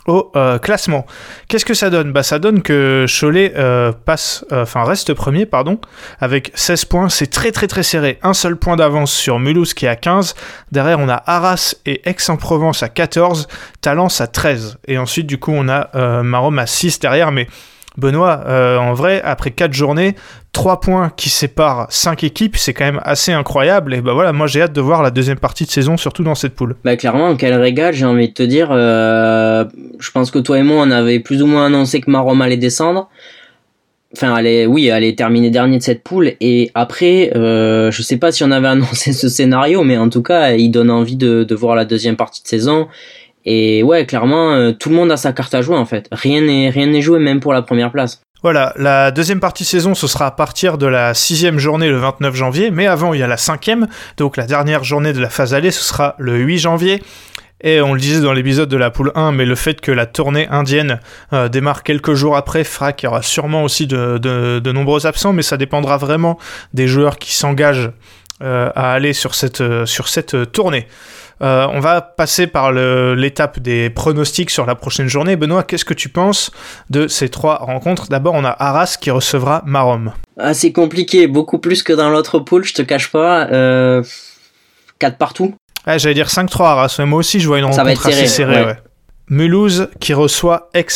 au 0.07 0.31
euh, 0.37 0.59
classement. 0.59 1.07
Qu'est-ce 1.49 1.65
que 1.65 1.75
ça 1.75 1.91
donne? 1.91 2.13
Bah 2.13 2.23
ça 2.23 2.39
donne 2.39 2.63
que 2.63 3.07
Cholet 3.09 3.53
euh, 3.57 3.93
passe, 3.93 4.45
euh, 4.53 4.63
enfin 4.63 4.85
reste 4.85 5.15
premier, 5.15 5.47
pardon, 5.47 5.79
avec 6.21 6.51
16 6.55 6.85
points. 6.87 7.09
C'est 7.09 7.29
très 7.29 7.53
très 7.53 7.67
très 7.67 7.83
serré. 7.83 8.19
Un 8.23 8.35
seul 8.35 8.57
point 8.57 8.77
d'avance 8.77 9.13
sur 9.13 9.39
Mulhouse 9.39 9.75
qui 9.75 9.87
est 9.87 9.89
à 9.89 9.97
15. 9.97 10.35
Derrière 10.73 10.99
on 10.99 11.09
a 11.09 11.23
Arras 11.27 11.75
et 11.87 12.09
Aix-en-Provence 12.09 12.83
à 12.83 12.89
14, 12.89 13.49
Talence 13.81 14.21
à 14.21 14.27
13. 14.27 14.79
Et 14.89 14.99
ensuite 14.99 15.27
du 15.27 15.39
coup 15.39 15.53
on 15.55 15.69
a 15.69 15.91
euh, 15.95 16.23
Marom 16.23 16.59
à 16.59 16.67
6 16.67 16.99
derrière, 16.99 17.31
mais 17.31 17.47
Benoît, 17.97 18.43
euh, 18.47 18.79
en 18.79 18.95
vrai, 18.95 19.21
après 19.23 19.51
4 19.51 19.73
journées, 19.73 20.15
3 20.53 20.81
points 20.81 21.13
qui 21.17 21.29
séparent 21.29 21.87
5 21.91 22.25
équipes, 22.25 22.57
c'est 22.57 22.73
quand 22.73 22.85
même 22.85 23.01
assez 23.05 23.33
incroyable. 23.33 23.95
Et 23.95 24.01
bah 24.01 24.13
voilà, 24.13 24.33
moi 24.33 24.47
j'ai 24.47 24.63
hâte 24.63 24.73
de 24.73 24.81
voir 24.81 25.03
la 25.03 25.11
deuxième 25.11 25.39
partie 25.39 25.65
de 25.65 25.71
saison, 25.71 25.97
surtout 25.97 26.25
dans 26.25 26.35
cette 26.35 26.55
poule. 26.55 26.77
Bah 26.85 26.97
clairement, 26.97 27.37
quel 27.37 27.55
régal, 27.55 27.95
j'ai 27.95 28.07
envie 28.07 28.29
de 28.29 28.35
te 28.35 28.43
dire. 28.43 28.69
euh, 28.71 29.65
je 29.99 30.11
pense 30.11 30.31
que 30.31 30.39
toi 30.39 30.59
et 30.59 30.63
moi, 30.63 30.83
on 30.87 30.91
avait 30.91 31.21
plus 31.21 31.43
ou 31.43 31.47
moins 31.47 31.67
annoncé 31.67 32.01
que 32.01 32.11
Marom 32.11 32.41
allait 32.43 32.57
descendre. 32.57 33.09
Enfin, 34.15 34.35
allait, 34.35 34.67
oui, 34.67 34.91
allait 34.91 35.15
terminer 35.15 35.49
dernier 35.49 35.79
de 35.79 35.83
cette 35.83 36.03
poule. 36.03 36.33
Et 36.43 36.71
après, 36.75 37.33
euh, 37.35 37.91
je 37.91 38.03
sais 38.03 38.19
pas 38.19 38.31
si 38.31 38.45
on 38.45 38.51
avait 38.51 38.69
annoncé 38.77 39.13
ce 39.15 39.29
scénario, 39.29 39.85
mais 39.85 39.97
en 39.97 40.11
tout 40.11 40.23
cas, 40.23 40.53
il 40.53 40.71
donne 40.71 40.91
envie 40.91 41.17
de, 41.17 41.45
de 41.45 41.55
voir 41.55 41.75
la 41.77 41.87
deuxième 41.87 42.17
partie 42.17 42.43
de 42.43 42.49
saison. 42.49 42.89
Et 43.45 43.83
ouais, 43.83 44.07
clairement, 44.07 44.53
euh, 44.53 44.73
tout 44.73 44.89
le 44.89 44.95
monde 44.95 45.11
a 45.13 45.17
sa 45.17 45.33
carte 45.33 45.55
à 45.55 45.63
jouer 45.63 45.77
en 45.77 45.85
fait. 45.87 46.09
Rien 46.13 46.41
n'est 46.43 46.71
rien 46.71 46.87
n'est 46.87 47.03
joué, 47.03 47.19
même 47.19 47.41
pour 47.41 47.53
la 47.53 47.63
première 47.63 47.91
place. 47.91 48.21
Voilà, 48.43 48.73
la 48.77 49.13
deuxième 49.13 49.39
partie 49.39 49.65
saison, 49.65 49.95
ce 49.95 50.09
sera 50.09 50.27
à 50.27 50.31
partir 50.33 50.77
de 50.77 50.87
la 50.87 51.15
sixième 51.15 51.59
journée 51.61 51.89
le 51.89 51.99
29 51.99 52.35
janvier, 52.35 52.71
mais 52.73 52.87
avant 52.89 53.15
il 53.15 53.21
y 53.21 53.23
a 53.23 53.29
la 53.29 53.37
cinquième, 53.37 53.87
donc 54.17 54.37
la 54.37 54.47
dernière 54.47 54.83
journée 54.83 55.13
de 55.13 55.21
la 55.21 55.31
phase 55.31 55.55
allée, 55.55 55.71
ce 55.71 55.83
sera 55.85 56.17
le 56.19 56.37
8 56.39 56.59
janvier. 56.59 57.03
Et 57.65 57.81
on 57.81 57.95
le 57.95 58.01
disait 58.01 58.21
dans 58.21 58.33
l'épisode 58.33 58.69
de 58.69 58.77
la 58.77 58.91
poule 58.91 59.13
1, 59.15 59.31
mais 59.31 59.45
le 59.45 59.55
fait 59.55 59.81
que 59.81 59.93
la 59.93 60.07
tournée 60.07 60.49
indienne 60.51 60.99
euh, 61.33 61.49
démarre 61.49 61.85
quelques 61.85 62.15
jours 62.15 62.37
après 62.37 62.65
fera 62.65 62.93
qu'il 62.93 63.07
y 63.07 63.09
aura 63.09 63.23
sûrement 63.23 63.63
aussi 63.63 63.87
de, 63.87 64.19
de- 64.19 64.59
de 64.59 64.73
nombreux 64.73 65.07
absents, 65.07 65.33
mais 65.33 65.43
ça 65.43 65.57
dépendra 65.57 65.97
vraiment 65.97 66.37
des 66.75 66.89
joueurs 66.89 67.19
qui 67.19 67.37
s'engagent 67.37 67.93
euh, 68.43 68.69
à 68.75 68.93
aller 68.93 69.13
sur 69.13 69.37
cette, 69.37 69.63
sur 69.85 70.09
cette 70.09 70.51
tournée. 70.51 70.89
Euh, 71.43 71.67
on 71.73 71.81
va 71.81 72.01
passer 72.01 72.47
par 72.47 72.71
l'étape 72.73 73.59
des 73.59 73.91
pronostics 73.91 74.51
sur 74.51 74.65
la 74.65 74.75
prochaine 74.77 75.09
journée. 75.09 75.35
Benoît, 75.37 75.65
qu'est-ce 75.65 75.85
que 75.85 75.95
tu 75.95 76.09
penses 76.09 76.53
de 76.91 77.09
ces 77.09 77.29
trois 77.29 77.57
rencontres? 77.57 78.07
D'abord, 78.09 78.35
on 78.35 78.45
a 78.45 78.55
Arras 78.59 78.97
qui 79.01 79.11
recevra 79.11 79.63
Marom. 79.67 80.13
Ah, 80.39 80.55
c'est 80.55 80.71
compliqué, 80.73 81.27
beaucoup 81.27 81.59
plus 81.59 81.83
que 81.83 81.93
dans 81.93 82.11
l'autre 82.11 82.39
poule, 82.39 82.65
je 82.65 82.75
te 82.75 82.83
cache 82.83 83.11
pas. 83.11 83.49
Euh, 83.51 84.03
4 85.01 85.19
partout. 85.19 85.55
Ah, 85.85 85.99
J'allais 85.99 86.15
dire 86.15 86.29
5-3 86.29 86.63
Arras, 86.65 86.95
mais 87.01 87.07
moi 87.07 87.19
aussi 87.19 87.41
je 87.41 87.49
vois 87.49 87.59
une 87.59 87.65
rencontre 87.65 88.03
serré, 88.03 88.13
assez 88.15 88.27
serrée. 88.29 88.61
ouais. 88.61 88.67
ouais. 88.67 88.77
Mulhouse 89.29 89.89
qui 89.99 90.15
reçoit 90.15 90.69
Aix. 90.75 90.87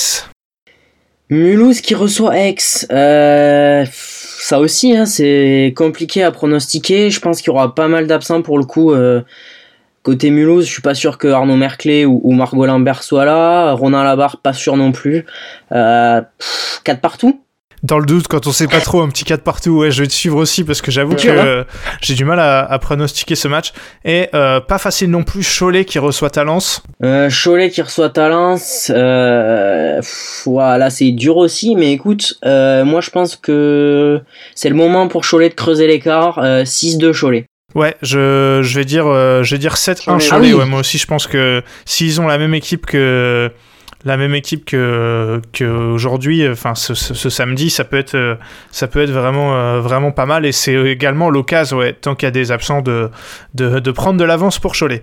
Mulhouse 1.29 1.81
qui 1.81 1.95
reçoit 1.97 2.37
Aix. 2.39 2.55
Euh, 2.93 3.85
ça 3.91 4.61
aussi, 4.61 4.97
hein, 4.97 5.07
c'est 5.07 5.75
compliqué 5.77 6.23
à 6.23 6.31
pronostiquer. 6.31 7.11
Je 7.11 7.19
pense 7.19 7.39
qu'il 7.41 7.49
y 7.49 7.51
aura 7.51 7.75
pas 7.75 7.89
mal 7.89 8.07
d'absents 8.07 8.43
pour 8.43 8.59
le 8.59 8.65
coup. 8.65 8.93
euh, 8.93 9.23
côté 10.07 10.31
Mulhouse, 10.31 10.67
je 10.67 10.71
suis 10.71 10.83
pas 10.83 10.95
sûr 10.95 11.19
que 11.19 11.27
Arnaud 11.27 11.57
Merclé 11.57 12.05
ou, 12.05 12.21
ou 12.23 12.33
Margot 12.33 12.65
Lambert 12.65 13.03
soient 13.03 13.25
là. 13.25 13.73
Ronan 13.73 14.05
Labarre, 14.05 14.37
pas 14.37 14.53
sûr 14.53 14.77
non 14.77 14.93
plus. 14.93 15.27
Euh, 15.73 16.23
4 16.85 17.01
partout. 17.01 17.41
Dans 17.83 17.99
le 17.99 18.07
doute, 18.07 18.29
quand 18.29 18.47
on 18.47 18.53
sait 18.53 18.69
pas 18.69 18.81
trop, 18.81 19.03
un 19.03 19.09
petit 19.09 19.25
4 19.25 19.43
partout, 19.43 19.79
ouais, 19.79 19.91
je 19.91 20.03
vais 20.03 20.07
te 20.07 20.13
suivre 20.13 20.37
aussi 20.37 20.63
parce 20.63 20.81
que 20.81 20.93
j'avoue 20.93 21.17
que 21.17 21.27
euh, 21.29 21.65
j'ai 22.01 22.15
du 22.15 22.25
mal 22.25 22.39
à, 22.39 22.61
à 22.65 22.79
pronostiquer 22.79 23.35
ce 23.35 23.49
match. 23.49 23.73
Et 24.05 24.29
euh, 24.33 24.61
pas 24.61 24.79
facile 24.79 25.11
non 25.11 25.25
plus, 25.25 25.43
Cholet 25.43 25.85
qui 25.85 25.99
reçoit 25.99 26.31
Talence. 26.31 26.85
Euh, 27.03 27.29
Cholet 27.29 27.71
qui 27.71 27.83
reçoit 27.83 28.11
Talence, 28.11 28.93
euh, 28.95 29.97
pff, 29.97 30.43
ouah, 30.47 30.79
là 30.79 30.89
c'est 30.89 31.11
dur 31.11 31.37
aussi, 31.37 31.75
mais 31.75 31.93
écoute, 31.93 32.39
euh, 32.45 32.85
moi 32.85 33.01
je 33.01 33.11
pense 33.11 33.35
que 33.35 34.21
c'est 34.55 34.69
le 34.69 34.77
moment 34.77 35.09
pour 35.09 35.23
Cholet 35.29 35.49
de 35.49 35.55
creuser 35.55 35.89
l'écart, 35.89 36.39
euh, 36.39 36.65
6-2 36.65 37.13
Cholet. 37.13 37.47
Ouais, 37.77 37.95
je, 38.01 38.61
je 38.63 38.79
vais 38.79 38.87
dire, 38.87 39.07
euh, 39.07 39.43
je 39.43 39.55
vais 39.55 39.59
dire 39.59 39.75
7-1 39.75 40.05
Cholet. 40.05 40.29
Ah 40.33 40.39
oui. 40.41 40.53
ouais, 40.55 40.65
moi 40.65 40.81
aussi, 40.81 40.97
je 40.97 41.07
pense 41.07 41.27
que 41.27 41.63
s'ils 41.85 42.21
ont 42.23 42.27
la 42.27 42.39
même 42.39 42.55
équipe 42.55 42.87
que 42.87 43.51
la 44.07 44.17
même 44.17 44.35
équipe 44.35 44.65
que 44.65 45.43
qu'aujourd'hui, 45.53 46.49
enfin 46.49 46.75
ce, 46.75 46.95
ce, 46.95 47.13
ce 47.13 47.29
samedi, 47.29 47.69
ça 47.69 47.85
peut 47.85 47.99
être 47.99 48.15
euh, 48.15 48.37
ça 48.71 48.87
peut 48.87 49.03
être 49.03 49.11
vraiment 49.11 49.57
euh, 49.57 49.81
vraiment 49.81 50.11
pas 50.11 50.25
mal 50.27 50.47
et 50.47 50.53
c'est 50.53 50.75
également 50.75 51.29
l'occasion, 51.29 51.79
ouais, 51.79 51.93
tant 51.93 52.15
qu'il 52.15 52.27
y 52.27 52.29
a 52.29 52.31
des 52.31 52.51
absents 52.51 52.81
de, 52.81 53.11
de 53.55 53.79
de 53.79 53.91
prendre 53.91 54.19
de 54.19 54.25
l'avance 54.25 54.59
pour 54.59 54.75
Cholet. 54.75 55.03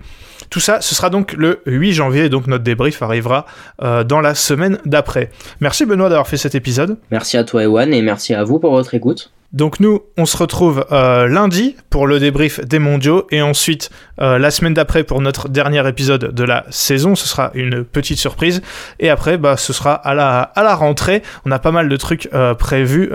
Tout 0.50 0.60
ça, 0.60 0.80
ce 0.80 0.96
sera 0.96 1.10
donc 1.10 1.32
le 1.34 1.60
8 1.66 1.92
janvier, 1.92 2.28
donc 2.28 2.48
notre 2.48 2.64
débrief 2.64 3.02
arrivera 3.02 3.46
euh, 3.82 4.02
dans 4.04 4.20
la 4.20 4.34
semaine 4.34 4.78
d'après. 4.84 5.30
Merci 5.60 5.86
Benoît 5.86 6.08
d'avoir 6.08 6.26
fait 6.26 6.38
cet 6.38 6.56
épisode. 6.56 6.98
Merci 7.12 7.36
à 7.36 7.44
toi 7.44 7.62
Ewan 7.62 7.94
et 7.94 8.02
merci 8.02 8.34
à 8.34 8.42
vous 8.42 8.58
pour 8.58 8.72
votre 8.72 8.94
écoute. 8.94 9.30
Donc 9.54 9.78
nous, 9.78 10.02
on 10.18 10.26
se 10.26 10.36
retrouve 10.36 10.84
euh, 10.90 11.28
lundi 11.28 11.76
pour 11.88 12.08
le 12.08 12.18
débrief 12.18 12.60
des 12.64 12.80
mondiaux 12.80 13.28
et 13.30 13.40
ensuite 13.40 13.88
euh, 14.20 14.36
la 14.36 14.50
semaine 14.50 14.74
d'après 14.74 15.04
pour 15.04 15.20
notre 15.20 15.48
dernier 15.48 15.88
épisode 15.88 16.34
de 16.34 16.42
la 16.42 16.64
saison. 16.70 17.14
Ce 17.14 17.28
sera 17.28 17.52
une 17.54 17.84
petite 17.84 18.18
surprise 18.18 18.62
et 18.98 19.10
après, 19.10 19.38
bah, 19.38 19.56
ce 19.56 19.72
sera 19.72 19.94
à 19.94 20.12
la, 20.12 20.74
rentrée. 20.74 21.22
On 21.46 21.52
a 21.52 21.60
pas 21.60 21.70
mal 21.70 21.88
de 21.88 21.96
trucs 21.96 22.28
euh, 22.34 22.54
prévus 22.54 23.10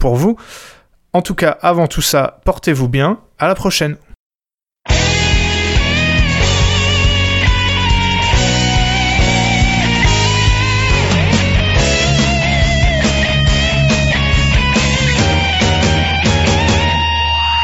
pour 0.00 0.16
vous. 0.16 0.36
En 1.12 1.22
tout 1.22 1.36
cas, 1.36 1.56
avant 1.62 1.86
tout 1.86 2.02
ça, 2.02 2.40
portez-vous 2.44 2.88
bien. 2.88 3.20
À 3.38 3.46
la 3.46 3.54
prochaine. 3.54 3.96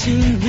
watching 0.00 0.39